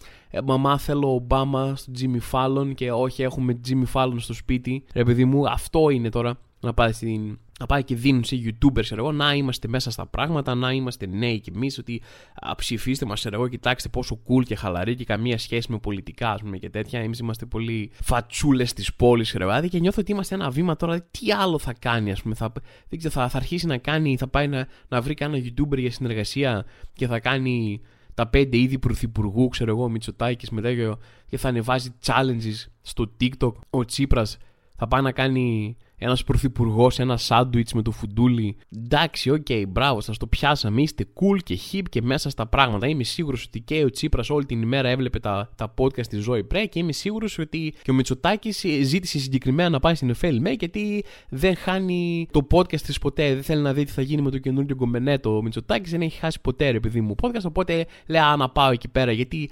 μαμά 0.45 0.77
θέλω 0.77 1.13
Ομπάμα 1.13 1.75
στον 1.75 1.93
Τζίμι 1.93 2.19
Φάλλον 2.19 2.73
και 2.73 2.91
όχι 2.91 3.23
έχουμε 3.23 3.53
Τζίμι 3.53 3.85
Φάλλον 3.85 4.19
στο 4.19 4.33
σπίτι. 4.33 4.83
Ρε 4.93 5.03
παιδί 5.03 5.25
μου, 5.25 5.49
αυτό 5.49 5.89
είναι 5.89 6.09
τώρα 6.09 6.39
να 6.59 6.73
πάει 6.73 6.91
στην 6.91 7.37
να 7.59 7.65
πάει 7.65 7.83
και 7.83 7.95
δίνουν 7.95 8.23
σε 8.23 8.35
YouTubers, 8.45 8.91
εγώ, 8.91 9.11
να 9.11 9.33
είμαστε 9.33 9.67
μέσα 9.67 9.91
στα 9.91 10.05
πράγματα, 10.05 10.55
να 10.55 10.71
είμαστε 10.71 11.05
νέοι 11.05 11.39
κι 11.39 11.51
εμείς, 11.55 11.77
ότι 11.77 12.01
α, 12.33 12.55
ψηφίστε 12.55 13.05
μας, 13.05 13.25
εγώ, 13.25 13.47
κοιτάξτε 13.47 13.89
πόσο 13.89 14.19
cool 14.27 14.43
και 14.45 14.55
χαλαρή 14.55 14.95
και 14.95 15.03
καμία 15.03 15.37
σχέση 15.37 15.71
με 15.71 15.77
πολιτικά, 15.77 16.31
ας 16.31 16.41
πούμε 16.41 16.57
και 16.57 16.69
τέτοια. 16.69 16.99
Εμείς 16.99 17.19
είμαστε 17.19 17.45
πολύ 17.45 17.91
φατσούλες 18.01 18.73
της 18.73 18.93
πόλης, 18.93 19.33
ρε 19.37 19.67
και 19.67 19.79
νιώθω 19.79 20.01
ότι 20.01 20.11
είμαστε 20.11 20.35
ένα 20.35 20.49
βήμα 20.49 20.75
τώρα. 20.75 21.01
Τι 21.01 21.31
άλλο 21.31 21.59
θα 21.59 21.73
κάνει, 21.73 22.11
ας 22.11 22.21
πούμε, 22.21 22.35
θα, 22.35 22.51
δεν 22.89 22.99
ξέρω, 22.99 23.13
θα, 23.13 23.29
θα 23.29 23.37
αρχίσει 23.37 23.65
να 23.65 23.77
κάνει, 23.77 24.17
θα 24.17 24.27
πάει 24.27 24.47
να, 24.47 24.67
να 24.87 25.01
βρει 25.01 25.13
κανένα 25.13 25.43
YouTuber 25.45 25.77
για 25.77 25.91
συνεργασία 25.91 26.65
και 26.93 27.07
θα 27.07 27.19
κάνει 27.19 27.81
τα 28.13 28.27
πέντε 28.27 28.57
είδη 28.57 28.79
πρωθυπουργού, 28.79 29.47
ξέρω 29.47 29.71
εγώ, 29.71 29.89
Μητσοτάκης 29.89 30.49
μετά 30.49 30.97
και 31.27 31.37
θα 31.37 31.47
ανεβάζει 31.47 31.93
challenges 32.05 32.65
στο 32.81 33.11
TikTok. 33.21 33.53
Ο 33.69 33.85
Τσίπρας 33.85 34.37
θα 34.77 34.87
πάει 34.87 35.01
να 35.01 35.11
κάνει 35.11 35.77
ένας 35.97 36.23
πρωθυπουργός, 36.23 36.99
ένα 36.99 37.17
σάντουιτς 37.17 37.73
με 37.73 37.81
το 37.81 37.91
φουντούλι. 37.91 38.57
Εντάξει, 38.75 39.29
OK, 39.29 39.45
okay, 39.49 39.63
μπράβο, 39.67 40.01
σας 40.01 40.17
το 40.17 40.27
πιάσαμε. 40.27 40.81
Είστε 40.81 41.05
cool 41.13 41.37
και 41.43 41.59
hip 41.71 41.81
και 41.89 42.01
μέσα 42.01 42.29
στα 42.29 42.47
πράγματα. 42.47 42.87
Είμαι 42.87 43.03
σίγουρος 43.03 43.45
ότι 43.45 43.59
και 43.59 43.83
ο 43.83 43.89
Τσίπρας 43.89 44.29
όλη 44.29 44.45
την 44.45 44.61
ημέρα 44.61 44.89
έβλεπε 44.89 45.19
τα, 45.19 45.53
τα 45.55 45.73
podcast 45.77 46.07
της 46.07 46.23
Ζωή 46.23 46.43
Πρέ 46.43 46.65
και 46.65 46.79
είμαι 46.79 46.91
σίγουρος 46.91 47.37
ότι 47.37 47.73
και 47.81 47.91
ο 47.91 47.93
Μητσοτάκης 47.93 48.65
ζήτησε 48.81 49.19
συγκεκριμένα 49.19 49.69
να 49.69 49.79
πάει 49.79 49.95
στην 49.95 50.13
FLME 50.21 50.57
γιατί 50.59 51.03
δεν 51.29 51.55
χάνει 51.55 52.27
το 52.31 52.47
podcast 52.51 52.81
της 52.81 52.99
ποτέ. 52.99 53.33
Δεν 53.33 53.43
θέλει 53.43 53.61
να 53.61 53.73
δει 53.73 53.83
τι 53.83 53.91
θα 53.91 54.01
γίνει 54.01 54.21
με 54.21 54.31
το 54.31 54.37
καινούργιο 54.37 54.75
κομπενέτο. 54.75 55.37
Ο 55.37 55.41
Μητσοτάκης 55.41 55.91
δεν 55.91 56.01
έχει 56.01 56.19
χάσει 56.19 56.41
ποτέ, 56.41 56.69
ρε 56.69 56.79
παιδί 56.79 57.01
μου, 57.01 57.15
podcast. 57.21 57.43
Οπότε 57.43 57.85
λέει, 58.07 58.21
Α, 58.21 58.35
να 58.35 58.49
πάω 58.49 58.71
εκεί 58.71 58.87
πέρα 58.87 59.11
γιατί. 59.11 59.49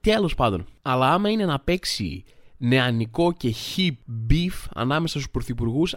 Τέλο 0.00 0.30
πάντων. 0.36 0.66
Αλλά 0.82 1.12
άμα 1.12 1.30
είναι 1.30 1.44
να 1.44 1.58
παίξει 1.58 2.24
νεανικό 2.62 3.32
και 3.32 3.54
hip 3.76 4.12
beef 4.30 4.68
ανάμεσα 4.74 5.18
στους 5.18 5.30
πρωθυπουργούς 5.30 5.94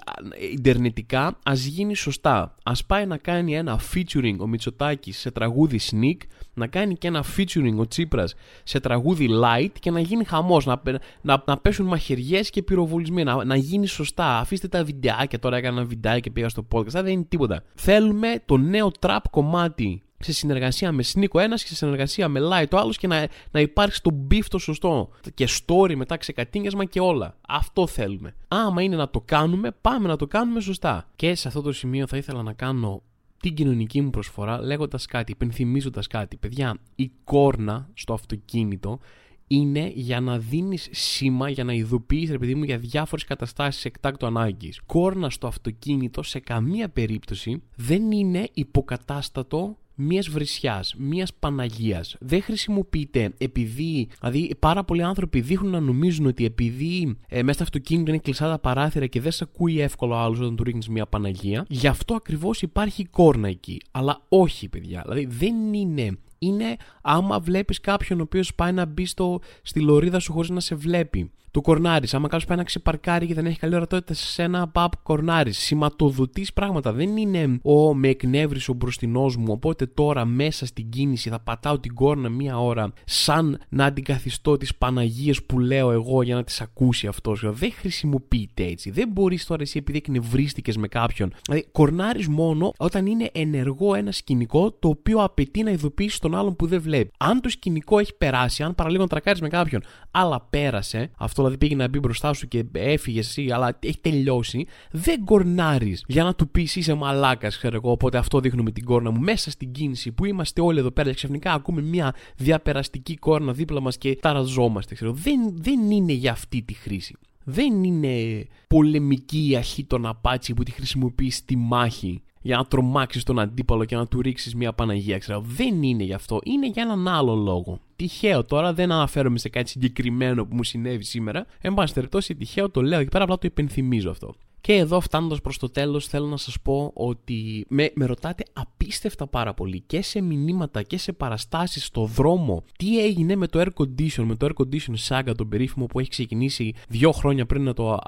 ιντερνετικά 0.51 1.37
ας 1.43 1.63
γίνει 1.65 1.95
σωστά. 1.95 2.55
Ας 2.63 2.85
πάει 2.85 3.05
να 3.05 3.17
κάνει 3.17 3.55
ένα 3.55 3.79
featuring 3.93 4.35
ο 4.39 4.47
Μητσοτάκης 4.47 5.19
σε 5.19 5.31
τραγούδι 5.31 5.79
Sneak, 5.91 6.17
να 6.53 6.67
κάνει 6.67 6.95
και 6.95 7.07
ένα 7.07 7.23
featuring 7.37 7.75
ο 7.77 7.87
Τσίπρας 7.87 8.35
σε 8.63 8.79
τραγούδι 8.79 9.27
Light 9.43 9.71
και 9.79 9.91
να 9.91 9.99
γίνει 9.99 10.23
χαμός, 10.23 10.65
να, 10.65 10.81
να, 11.21 11.43
να 11.45 11.57
πέσουν 11.57 11.85
μαχαιριές 11.85 12.49
και 12.49 12.63
πυροβολισμοί, 12.63 13.23
να, 13.23 13.45
να 13.45 13.55
γίνει 13.55 13.87
σωστά. 13.87 14.37
Αφήστε 14.37 14.67
τα 14.67 14.83
βιντεάκια, 14.83 15.39
τώρα 15.39 15.57
έκανα 15.57 15.77
ένα 15.77 15.87
βιντεάκι 15.87 16.21
και 16.21 16.31
πήγα 16.31 16.49
στο 16.49 16.67
podcast, 16.71 16.87
δεν 16.87 17.07
είναι 17.07 17.25
τίποτα. 17.29 17.63
Θέλουμε 17.75 18.41
το 18.45 18.57
νέο 18.57 18.91
trap 18.99 19.19
κομμάτι 19.31 20.01
σε 20.23 20.33
συνεργασία 20.33 20.91
με 20.91 21.03
Sneak 21.13 21.29
ο 21.31 21.39
ένας 21.39 21.61
και 21.61 21.69
σε 21.69 21.75
συνεργασία 21.75 22.27
με 22.27 22.39
Light 22.43 22.69
ο 22.71 22.77
άλλος 22.77 22.97
και 22.97 23.07
να, 23.07 23.27
να 23.51 23.59
υπάρξει 23.59 24.01
το 24.01 24.27
beef 24.31 24.45
το 24.49 24.57
σωστό. 24.57 25.09
Και 25.33 25.47
story 25.65 25.95
μετά 25.95 26.17
ξεκατίνιασμα 26.17 26.85
και 26.85 26.99
όλα. 26.99 27.37
Αυτό 27.47 27.87
θέλουμε. 27.87 28.35
Άμα 28.47 28.81
είναι 28.81 28.95
να 28.95 29.09
το 29.09 29.21
κάνουμε, 29.25 29.71
πάμε 29.81 30.07
να 30.07 30.15
το 30.15 30.27
κάνουμε 30.27 30.59
σωστά. 30.59 31.09
Και 31.15 31.35
σε 31.35 31.47
αυτό 31.47 31.61
το 31.61 31.71
σημείο 31.71 32.07
θα 32.07 32.17
ήθελα 32.17 32.43
να 32.43 32.53
κάνω 32.53 33.01
την 33.37 33.53
κοινωνική 33.53 34.01
μου 34.01 34.09
προσφορά 34.09 34.61
λέγοντας 34.61 35.05
κάτι, 35.05 35.31
υπενθυμίζοντας 35.31 36.07
κάτι. 36.07 36.37
Παιδιά, 36.37 36.77
η 36.95 37.11
κόρνα 37.23 37.89
στο 37.93 38.13
αυτοκίνητο 38.13 38.99
είναι 39.47 39.91
για 39.95 40.19
να 40.19 40.37
δίνεις 40.37 40.89
σήμα, 40.91 41.49
για 41.49 41.63
να 41.63 41.73
ειδοποιείς, 41.73 42.31
ρε 42.31 42.37
παιδί 42.37 42.55
μου, 42.55 42.63
για 42.63 42.77
διάφορες 42.77 43.25
καταστάσεις 43.25 43.85
εκτάκτου 43.85 44.25
ανάγκης. 44.25 44.81
Κόρνα 44.85 45.29
στο 45.29 45.47
αυτοκίνητο 45.47 46.23
σε 46.23 46.39
καμία 46.39 46.89
περίπτωση 46.89 47.61
δεν 47.75 48.11
είναι 48.11 48.49
υποκατάστατο 48.53 49.77
μιας 49.95 50.29
βρισιάς, 50.29 50.95
μιας 50.97 51.33
Παναγίας. 51.33 52.15
Δεν 52.19 52.41
χρησιμοποιείται 52.41 53.31
επειδή. 53.37 54.07
Δηλαδή, 54.19 54.55
πάρα 54.59 54.83
πολλοί 54.83 55.03
άνθρωποι 55.03 55.41
δείχνουν 55.41 55.71
να 55.71 55.79
νομίζουν 55.79 56.25
ότι 56.25 56.45
επειδή 56.45 57.17
ε, 57.27 57.41
μέσα 57.41 57.53
στο 57.53 57.63
αυτοκίνητο 57.63 58.11
είναι 58.11 58.19
κλειστά 58.19 58.49
τα 58.49 58.59
παράθυρα 58.59 59.07
και 59.07 59.21
δεν 59.21 59.31
σε 59.31 59.43
ακούει 59.43 59.79
εύκολο 59.79 60.15
άλλος 60.15 60.39
όταν 60.39 60.55
του 60.55 60.63
ρίχνεις 60.63 60.89
μια 60.89 61.05
Παναγία, 61.05 61.65
γι' 61.69 61.87
αυτό 61.87 62.15
ακριβώς 62.15 62.61
υπάρχει 62.61 63.05
κόρνα 63.05 63.47
εκεί. 63.47 63.81
Αλλά 63.91 64.21
όχι, 64.29 64.69
παιδιά. 64.69 65.01
Δηλαδή, 65.05 65.25
δεν 65.25 65.73
είναι 65.73 66.17
είναι 66.45 66.75
άμα 67.01 67.39
βλέπεις 67.39 67.79
κάποιον 67.79 68.19
ο 68.19 68.23
οποίος 68.23 68.55
πάει 68.55 68.71
να 68.71 68.85
μπει 68.85 69.05
στο, 69.05 69.39
στη 69.61 69.79
λωρίδα 69.79 70.19
σου 70.19 70.33
χωρίς 70.33 70.49
να 70.49 70.59
σε 70.59 70.75
βλέπει 70.75 71.31
του 71.53 71.61
κορνάρις. 71.61 72.13
Άμα 72.13 72.27
κάποιος 72.27 72.45
πάει 72.45 72.57
να 72.57 72.63
ξεπαρκάρει 72.63 73.27
και 73.27 73.33
δεν 73.33 73.45
έχει 73.45 73.59
καλή 73.59 73.75
ορατότητα 73.75 74.13
σε 74.13 74.43
ένα 74.43 74.71
pub 74.75 74.87
κορνάρις. 75.03 75.57
Σηματοδοτείς 75.57 76.53
πράγματα. 76.53 76.93
Δεν 76.93 77.17
είναι 77.17 77.59
ο 77.61 77.93
με 77.93 78.07
εκνεύρισε 78.07 78.71
ο 78.71 78.73
μπροστινός 78.73 79.37
μου. 79.37 79.45
Οπότε 79.49 79.85
τώρα 79.85 80.25
μέσα 80.25 80.65
στην 80.65 80.89
κίνηση 80.89 81.29
θα 81.29 81.39
πατάω 81.39 81.79
την 81.79 81.93
κόρνα 81.93 82.29
μία 82.29 82.59
ώρα 82.59 82.93
σαν 83.05 83.59
να 83.69 83.85
αντικαθιστώ 83.85 84.57
τις 84.57 84.75
Παναγίες 84.75 85.43
που 85.43 85.59
λέω 85.59 85.91
εγώ 85.91 86.21
για 86.21 86.35
να 86.35 86.43
τις 86.43 86.61
ακούσει 86.61 87.07
αυτός. 87.07 87.43
Δεν 87.45 87.71
χρησιμοποιείται 87.71 88.63
έτσι. 88.63 88.89
Δεν 88.89 89.09
μπορείς 89.09 89.45
τώρα 89.45 89.61
εσύ 89.61 89.77
επειδή 89.77 89.97
εκνευρίστηκες 89.97 90.77
με 90.77 90.87
κάποιον. 90.87 91.33
Δηλαδή, 91.45 91.67
κορνάρις 91.71 92.27
μόνο 92.27 92.73
όταν 92.77 93.05
είναι 93.05 93.29
ενεργό 93.33 93.95
ένα 93.95 94.11
σκηνικό 94.11 94.71
το 94.71 94.87
οποίο 94.87 95.23
απαιτεί 95.23 95.63
να 95.63 95.71
ειδοποιήσεις 95.71 96.19
τον 96.19 96.35
άλλον 96.35 96.55
που 96.55 96.65
δεν 96.65 96.81
βλέπει. 96.81 97.11
Αν 97.17 97.41
το 97.41 97.49
σκηνικό 97.49 97.99
έχει 97.99 98.15
περάσει, 98.17 98.63
αν 98.63 98.75
παραλίγο 98.75 99.01
να 99.01 99.09
τρακάρεις 99.09 99.41
με 99.41 99.47
κάποιον, 99.47 99.81
αλλά 100.11 100.47
πέρασε, 100.49 101.11
αυτό 101.17 101.42
δηλαδή 101.43 101.57
πήγε 101.65 101.75
να 101.75 101.87
μπει 101.87 101.99
μπροστά 101.99 102.33
σου 102.33 102.47
και 102.47 102.65
έφυγε 102.71 103.19
εσύ, 103.19 103.51
αλλά 103.51 103.77
έχει 103.79 103.99
τελειώσει, 104.01 104.65
δεν 104.91 105.23
κορνάρεις 105.23 106.03
για 106.07 106.23
να 106.23 106.35
του 106.35 106.49
πεις 106.49 106.75
είσαι 106.75 106.93
μαλάκας, 106.93 107.57
ξέρω 107.57 107.75
εγώ. 107.75 107.91
Οπότε 107.91 108.17
αυτό 108.17 108.39
δείχνουμε 108.39 108.71
την 108.71 108.85
κόρνα 108.85 109.11
μου 109.11 109.19
μέσα 109.19 109.51
στην 109.51 109.71
κίνηση 109.71 110.11
που 110.11 110.25
είμαστε 110.25 110.61
όλοι 110.61 110.79
εδώ 110.79 110.91
πέρα 110.91 111.09
και 111.09 111.15
ξαφνικά 111.15 111.53
ακούμε 111.53 111.81
μια 111.81 112.15
διαπεραστική 112.35 113.15
κόρνα 113.15 113.53
δίπλα 113.53 113.81
μας 113.81 113.97
και 113.97 114.15
ταραζόμαστε, 114.15 114.95
ξέρω. 114.95 115.11
Δεν, 115.11 115.53
δεν 115.57 115.91
είναι 115.91 116.13
για 116.13 116.31
αυτή 116.31 116.61
τη 116.61 116.73
χρήση. 116.73 117.15
Δεν 117.43 117.83
είναι 117.83 118.45
πολεμική 118.67 119.49
η 119.49 119.55
αρχή 119.55 119.83
των 119.83 120.05
απάτσι 120.05 120.53
που 120.53 120.63
τη 120.63 120.71
χρησιμοποιείς 120.71 121.35
στη 121.35 121.55
μάχη 121.55 122.21
για 122.43 122.57
να 122.57 122.65
τρομάξεις 122.65 123.23
τον 123.23 123.39
αντίπαλο 123.39 123.85
και 123.85 123.95
να 123.95 124.07
του 124.07 124.21
ρίξεις 124.21 124.55
μια 124.55 124.73
Παναγία, 124.73 125.17
ξέρω. 125.17 125.43
Δεν 125.45 125.83
είναι 125.83 126.03
γι' 126.03 126.13
αυτό. 126.13 126.39
Είναι 126.43 126.67
για 126.67 126.83
έναν 126.83 127.07
άλλο 127.07 127.35
λόγο. 127.35 127.79
Τυχαίο 127.95 128.43
τώρα, 128.43 128.73
δεν 128.73 128.91
αναφέρομαι 128.91 129.37
σε 129.37 129.49
κάτι 129.49 129.69
συγκεκριμένο 129.69 130.45
που 130.45 130.55
μου 130.55 130.63
συνέβη 130.63 131.03
σήμερα. 131.03 131.45
Εν 131.61 131.73
πάση 131.73 131.93
περιπτώσει, 131.93 132.35
τυχαίο 132.35 132.69
το 132.69 132.81
λέω 132.81 132.99
εκεί 132.99 133.09
πέρα, 133.09 133.23
απλά 133.23 133.37
το 133.37 133.47
υπενθυμίζω 133.47 134.09
αυτό. 134.09 134.33
Και 134.61 134.73
εδώ 134.73 134.99
φτάνοντας 134.99 135.41
προς 135.41 135.57
το 135.57 135.69
τέλος 135.69 136.07
θέλω 136.07 136.27
να 136.27 136.37
σας 136.37 136.61
πω 136.61 136.91
ότι 136.93 137.65
με, 137.69 137.91
με 137.93 138.05
ρωτάτε 138.05 138.43
απίστευτα 138.53 139.27
πάρα 139.27 139.53
πολύ 139.53 139.79
και 139.79 140.01
σε 140.01 140.21
μηνύματα 140.21 140.81
και 140.81 140.97
σε 140.97 141.13
παραστάσεις 141.13 141.85
στο 141.85 142.05
δρόμο 142.05 142.63
τι 142.77 143.03
έγινε 143.03 143.35
με 143.35 143.47
το 143.47 143.61
air 143.61 143.83
condition, 143.83 144.23
με 144.23 144.35
το 144.35 144.47
air 144.47 144.63
condition 144.63 144.93
saga 145.07 145.33
τον 145.37 145.49
περίφημο 145.49 145.85
που 145.85 145.99
έχει 145.99 146.09
ξεκινήσει 146.09 146.73
δύο 146.89 147.11
χρόνια 147.11 147.45
πριν 147.45 147.63
να 147.63 147.73
το 147.73 147.99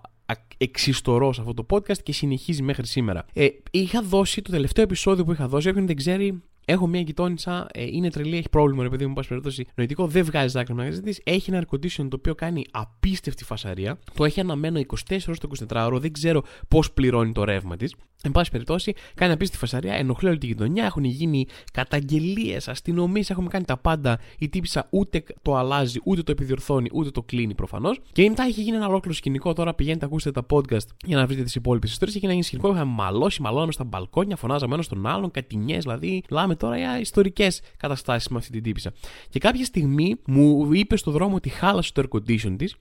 εξιστορώ 0.57 1.33
σε 1.33 1.41
αυτό 1.41 1.53
το 1.53 1.65
podcast 1.69 1.97
και 2.03 2.13
συνεχίζει 2.13 2.61
μέχρι 2.61 2.87
σήμερα. 2.87 3.25
Ε, 3.33 3.47
είχα 3.71 4.01
δώσει 4.01 4.41
το 4.41 4.51
τελευταίο 4.51 4.83
επεισόδιο 4.83 5.23
που 5.23 5.31
είχα 5.31 5.47
δώσει, 5.47 5.69
όποιον 5.69 5.85
δεν 5.85 5.95
ξέρει, 5.95 6.41
Έχω 6.65 6.87
μια 6.87 7.01
γειτόνισσα, 7.01 7.67
ε, 7.73 7.83
είναι 7.83 8.09
τρελή, 8.09 8.37
έχει 8.37 8.49
πρόβλημα, 8.49 8.83
ρε 8.83 8.89
παιδί 8.89 9.05
μου, 9.05 9.13
πάση 9.13 9.27
περιπτώσει. 9.27 9.67
Νοητικό, 9.75 10.07
δεν 10.07 10.25
βγάζει 10.25 10.53
δάκρυα 10.57 10.75
μέσα 10.75 11.01
της. 11.01 11.21
Έχει 11.23 11.51
ένα 11.51 11.63
air 11.63 11.75
condition 11.75 12.07
το 12.09 12.15
οποίο 12.15 12.35
κάνει 12.35 12.65
απίστευτη 12.71 13.43
φασαρία. 13.43 13.99
Το 14.13 14.25
έχει 14.25 14.39
αναμένο 14.39 14.79
24 14.79 14.85
ώρες 15.09 15.39
το 15.39 15.49
24 15.69 15.85
ώρο, 15.85 15.99
δεν 15.99 16.11
ξέρω 16.11 16.43
πώς 16.67 16.91
πληρώνει 16.91 17.31
το 17.31 17.43
ρεύμα 17.43 17.75
της. 17.75 17.95
Εν 18.25 18.31
πάση 18.31 18.51
περιπτώσει, 18.51 18.93
κάνει 19.15 19.33
απίστευτη 19.33 19.65
φασαρία, 19.65 19.93
ενοχλεί 19.93 20.29
όλη 20.29 20.37
τη 20.37 20.45
γειτονιά, 20.45 20.85
έχουν 20.85 21.03
γίνει 21.03 21.45
καταγγελίες, 21.73 22.67
αστυνομίες, 22.67 23.29
έχουμε 23.29 23.47
κάνει 23.49 23.65
τα 23.65 23.77
πάντα. 23.77 24.19
Η 24.39 24.49
τύπησα 24.49 24.87
ούτε 24.89 25.23
το 25.41 25.55
αλλάζει, 25.55 25.99
ούτε 26.03 26.23
το 26.23 26.31
επιδιορθώνει, 26.31 26.89
ούτε 26.93 27.11
το 27.11 27.21
κλείνει 27.21 27.55
προφανώς. 27.55 27.99
Και 28.11 28.29
μετά 28.29 28.43
έχει 28.43 28.61
γίνει 28.61 28.75
ένα 28.75 28.87
ολόκληρο 28.87 29.15
σκηνικό. 29.15 29.53
Τώρα 29.53 29.73
πηγαίνετε, 29.73 30.05
ακούστε 30.05 30.31
τα 30.31 30.45
podcast 30.49 30.87
για 31.05 31.17
να 31.17 31.25
βρείτε 31.25 31.43
τις 31.43 31.55
υπόλοιπες 31.55 31.91
ιστορίες. 31.91 32.15
Έχει 32.17 32.27
γίνει 32.27 32.43
σκηνικό, 32.43 32.71
είχαμε 32.71 32.91
μαλώσει, 32.91 33.41
μαλώναμε 33.41 33.71
στα 33.71 33.83
μπαλκόνια, 33.83 34.35
φωνάζαμε 34.35 34.73
ένας 34.73 34.85
στον 34.85 35.07
άλλον, 35.07 35.31
κατηνιέ 35.31 35.77
δηλαδή. 35.77 36.23
Μιλάμε 36.29 36.55
τώρα 36.55 36.77
για 36.77 36.99
ιστορικές 36.99 37.61
καταστάσεις 37.77 38.27
με 38.27 38.37
αυτή 38.37 38.51
την 38.51 38.63
τύπησα. 38.63 38.93
Και 39.29 39.39
κάποια 39.39 39.65
στιγμή 39.65 40.15
μου 40.25 40.73
είπε 40.73 40.97
στο 40.97 41.11
δρόμο 41.11 41.35
ότι 41.35 41.49
χάλασε 41.49 41.91
το 41.93 42.03
air 42.03 42.17
condition 42.17 42.55
της 42.57 42.75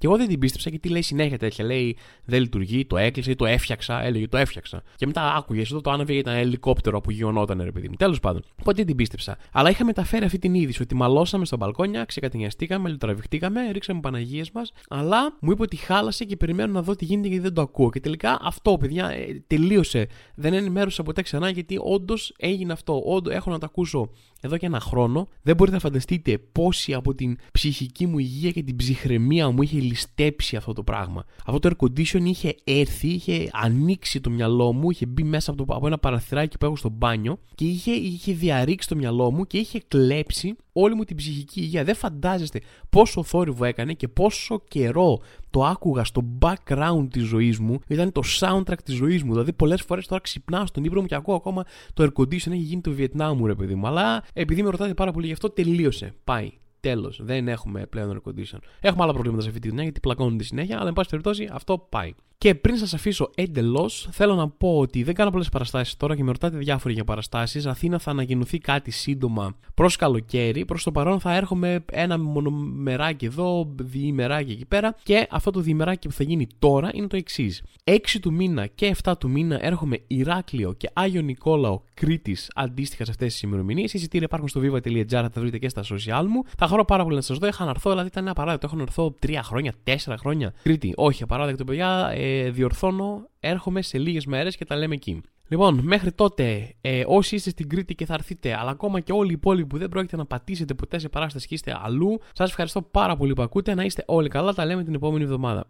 και 0.00 0.06
εγώ 0.06 0.16
δεν 0.16 0.28
την 0.28 0.38
πίστεψα 0.38 0.70
γιατί 0.70 0.88
λέει 0.88 1.02
συνέχεια 1.02 1.38
τέτοια. 1.38 1.64
Λέει 1.64 1.96
δεν 2.24 2.40
λειτουργεί, 2.40 2.86
το 2.86 2.96
έκλεισε 2.96 3.30
ή 3.30 3.36
το 3.36 3.46
έφτιαξα. 3.46 4.02
Έλεγε 4.02 4.28
το 4.28 4.36
έφτιαξα. 4.36 4.82
Και 4.96 5.06
μετά 5.06 5.34
άκουγε 5.34 5.60
εδώ 5.60 5.80
το 5.80 5.90
άναβε 5.90 6.14
ήταν 6.14 6.34
ελικόπτερο 6.34 7.00
που 7.00 7.10
γιονόταν, 7.10 7.62
ρε 7.62 7.72
παιδί 7.72 7.88
μου. 7.88 7.94
Τέλος 7.94 8.20
πάντων. 8.20 8.42
Οπότε 8.60 8.76
δεν 8.76 8.86
την 8.86 8.96
πίστεψα. 8.96 9.36
Αλλά 9.52 9.70
είχα 9.70 9.84
μεταφέρει 9.84 10.24
αυτή 10.24 10.38
την 10.38 10.54
είδηση 10.54 10.82
ότι 10.82 10.94
μαλώσαμε 10.94 11.44
στα 11.44 11.56
μπαλκόνια, 11.56 12.04
ξεκατηνιαστήκαμε, 12.04 12.88
λιτραβηχτήκαμε, 12.88 13.70
ρίξαμε 13.70 14.00
παναγίες 14.00 14.50
μας. 14.50 14.72
Αλλά 14.88 15.36
μου 15.40 15.50
είπε 15.50 15.62
ότι 15.62 15.76
χάλασε 15.76 16.24
και 16.24 16.36
περιμένω 16.36 16.72
να 16.72 16.82
δω 16.82 16.96
τι 16.96 17.04
γίνεται 17.04 17.28
γιατί 17.28 17.42
δεν 17.42 17.54
το 17.54 17.60
ακούω. 17.60 17.90
Και 17.90 18.00
τελικά 18.00 18.38
αυτό, 18.42 18.76
παιδιά, 18.76 19.08
ε, 19.08 19.42
τελείωσε. 19.46 20.06
Δεν 20.34 20.52
ενημέρωσα 20.52 21.02
ποτέ 21.02 21.22
ξανά 21.22 21.50
γιατί 21.50 21.78
όντως 21.82 22.34
έγινε 22.38 22.72
αυτό. 22.72 23.02
Όντω 23.06 23.30
έχω 23.30 23.50
να 23.50 23.58
το 23.58 23.66
ακούσω 23.66 24.10
εδώ 24.40 24.56
και 24.56 24.66
ένα 24.66 24.80
χρόνο. 24.80 25.28
Δεν 25.42 25.56
μπορείτε 25.56 25.76
να 25.76 25.82
φανταστείτε 25.82 26.38
πόση 26.38 26.94
από 26.94 27.14
την 27.14 27.38
ψυχική 27.52 28.06
μου 28.06 28.18
υγεία 28.18 28.50
και 28.50 28.62
την 28.62 28.76
ψυχραιμία 28.76 29.50
μου 29.50 29.62
είχε 29.62 29.78
ληστέψει 29.90 30.56
αυτό 30.56 30.72
το 30.72 30.82
πράγμα. 30.82 31.24
Αυτό 31.46 31.58
το 31.58 31.70
air 31.70 31.84
condition 31.84 32.20
είχε 32.24 32.54
έρθει, 32.64 33.08
είχε 33.08 33.50
ανοίξει 33.52 34.20
το 34.20 34.30
μυαλό 34.30 34.72
μου, 34.72 34.90
είχε 34.90 35.06
μπει 35.06 35.22
μέσα 35.22 35.50
από, 35.50 35.64
το, 35.64 35.74
από 35.74 35.86
ένα 35.86 35.98
παραθυράκι 35.98 36.58
που 36.58 36.64
έχω 36.64 36.76
στο 36.76 36.88
μπάνιο 36.88 37.38
και 37.54 37.64
είχε, 37.64 37.90
είχε 37.90 38.32
διαρρήξει 38.32 38.88
το 38.88 38.96
μυαλό 38.96 39.30
μου 39.30 39.46
και 39.46 39.58
είχε 39.58 39.80
κλέψει 39.88 40.56
όλη 40.72 40.94
μου 40.94 41.04
την 41.04 41.16
ψυχική 41.16 41.60
υγεία. 41.60 41.84
Δεν 41.84 41.94
φαντάζεστε 41.94 42.60
πόσο 42.90 43.22
θόρυβο 43.22 43.64
έκανε 43.64 43.92
και 43.92 44.08
πόσο 44.08 44.62
καιρό 44.68 45.20
το 45.50 45.64
άκουγα 45.64 46.04
στο 46.04 46.22
background 46.40 47.06
της 47.10 47.22
ζωής 47.22 47.58
μου. 47.58 47.78
Ήταν 47.88 48.12
το 48.12 48.22
soundtrack 48.40 48.78
της 48.84 48.94
ζωής 48.94 49.22
μου. 49.22 49.32
Δηλαδή, 49.32 49.52
πολλές 49.52 49.82
φορές 49.82 50.06
τώρα 50.06 50.20
ξυπνάω 50.20 50.66
στον 50.66 50.84
ύπνο 50.84 51.00
μου 51.00 51.06
και 51.06 51.14
ακούω 51.14 51.34
ακόμα 51.34 51.64
το 51.94 52.04
air 52.04 52.20
condition 52.20 52.50
έχει 52.50 52.56
γίνει 52.56 52.80
το 52.80 52.90
Βιετνάμ 52.92 53.38
μου, 53.38 53.46
ρε 53.46 53.54
παιδί 53.54 53.74
μου. 53.74 53.86
Αλλά 53.86 54.24
επειδή 54.32 54.62
με 54.62 54.70
ρωτάτε 54.70 54.94
πάρα 54.94 55.12
πολύ 55.12 55.26
γι' 55.26 55.32
αυτό, 55.32 55.50
τελείωσε. 55.50 56.14
Πάει. 56.24 56.50
Τέλος. 56.80 57.20
Δεν 57.22 57.48
έχουμε 57.48 57.86
πλέον 57.86 58.22
air 58.24 58.28
condition. 58.28 58.58
Έχουμε 58.80 59.02
άλλα 59.02 59.12
προβλήματα 59.12 59.42
σε 59.42 59.48
αυτή 59.48 59.60
τη 59.60 59.68
δουλειά 59.68 59.82
γιατί 59.82 60.00
πλακώνονται 60.00 60.44
συνέχεια, 60.44 60.78
αλλά 60.78 60.88
εν 60.88 60.94
πάση 60.94 61.08
περιπτώσει 61.08 61.48
αυτό 61.52 61.86
πάει. 61.88 62.14
Και 62.38 62.54
πριν 62.54 62.76
σας 62.76 62.94
αφήσω 62.94 63.30
εντελώς, 63.34 64.08
θέλω 64.10 64.34
να 64.34 64.48
πω 64.48 64.78
ότι 64.78 65.02
δεν 65.02 65.14
κάνω 65.14 65.30
πολλές 65.30 65.48
παραστάσεις 65.48 65.96
τώρα 65.96 66.16
και 66.16 66.22
με 66.22 66.30
ρωτάτε 66.30 66.56
διάφοροι 66.56 66.94
για 66.94 67.04
παραστάσεις. 67.04 67.66
Αθήνα 67.66 67.98
θα 67.98 68.10
ανακοινωθεί 68.10 68.58
κάτι 68.58 68.90
σύντομα 68.90 69.56
προς 69.74 69.96
καλοκαίρι. 69.96 70.64
Προς 70.64 70.82
το 70.82 70.90
παρόν 70.90 71.20
θα 71.20 71.34
έρχομαι 71.34 71.84
ένα 71.92 72.18
μονομεράκι 72.18 73.24
εδώ, 73.24 73.74
διημεράκι 73.80 74.52
εκεί 74.52 74.66
πέρα. 74.66 74.94
Και 75.02 75.26
αυτό 75.30 75.50
το 75.50 75.60
διημεράκι 75.60 76.08
που 76.08 76.14
θα 76.14 76.24
γίνει 76.24 76.46
τώρα 76.58 76.90
είναι 76.92 77.06
το 77.06 77.16
εξής. 77.16 77.62
6 77.84 78.20
του 78.22 78.32
μήνα 78.32 78.66
και 78.66 78.96
7 79.04 79.12
του 79.18 79.30
μήνα 79.30 79.64
έρχομαι 79.64 79.98
Ηράκλειο 80.06 80.72
και 80.72 80.90
Άγιο 80.92 81.22
Νικόλαο 81.22 81.80
Κρήτης 82.00 82.50
αντίστοιχα 82.54 83.04
σε 83.04 83.10
αυτές 83.10 83.32
τις 83.32 83.42
ημερομηνίες. 83.42 83.92
Οι 83.92 83.98
εισιτήρια 83.98 84.26
υπάρχουν 84.26 84.48
στο 84.48 84.60
viva.gr, 84.64 85.04
θα 85.08 85.30
τα 85.30 85.40
βρείτε 85.40 85.58
και 85.58 85.68
στα 85.68 85.82
social 85.82 86.24
μου. 86.28 86.42
Θα 86.58 86.66
χαρώ 86.66 86.84
πάρα 86.84 87.02
πολύ 87.02 87.14
να 87.14 87.20
σας 87.20 87.38
δω. 87.38 87.46
Είχα 87.46 87.64
να 87.64 87.70
έρθω, 87.70 87.90
δηλαδή 87.90 88.08
ήταν 88.08 88.24
ένα 88.24 88.32
παράδειγμα. 88.32 88.68
Έχω 88.68 88.76
να 88.76 88.82
έρθω 88.82 89.14
3 89.26 89.38
χρόνια, 89.42 89.74
4 89.84 90.14
χρόνια. 90.18 90.52
Κρήτη, 90.62 90.92
όχι, 90.96 91.22
απαράδεκτο 91.22 91.64
παιδιά. 91.64 92.10
Ε, 92.14 92.50
διορθώνω, 92.50 93.28
έρχομαι 93.40 93.82
σε 93.82 93.98
λίγες 93.98 94.26
μέρες 94.26 94.56
και 94.56 94.64
τα 94.64 94.76
λέμε 94.76 94.94
εκεί. 94.94 95.20
Λοιπόν, 95.48 95.80
μέχρι 95.82 96.12
τότε, 96.12 96.74
ε, 96.80 97.02
όσοι 97.06 97.34
είστε 97.34 97.50
στην 97.50 97.68
Κρήτη 97.68 97.94
και 97.94 98.06
θα 98.06 98.14
έρθετε, 98.14 98.58
αλλά 98.58 98.70
ακόμα 98.70 99.00
και 99.00 99.12
όλοι 99.12 99.30
οι 99.30 99.34
υπόλοιποι 99.34 99.66
που 99.66 99.78
δεν 99.78 99.88
πρόκειται 99.88 100.16
να 100.16 100.26
πατήσετε 100.26 100.74
ποτέ 100.74 100.98
σε 100.98 101.08
παράσταση 101.08 101.46
και 101.46 101.54
είστε 101.54 101.78
αλλού, 101.82 102.20
σας 102.32 102.48
ευχαριστώ 102.48 102.82
πάρα 102.82 103.16
πολύ 103.16 103.32
που 103.32 103.42
ακούτε, 103.42 103.74
να 103.74 103.84
είστε 103.84 104.04
όλοι 104.06 104.28
καλά, 104.28 104.54
τα 104.54 104.64
λέμε 104.64 104.84
την 104.84 104.94
επόμενη 104.94 105.24
εβδομάδα. 105.24 105.66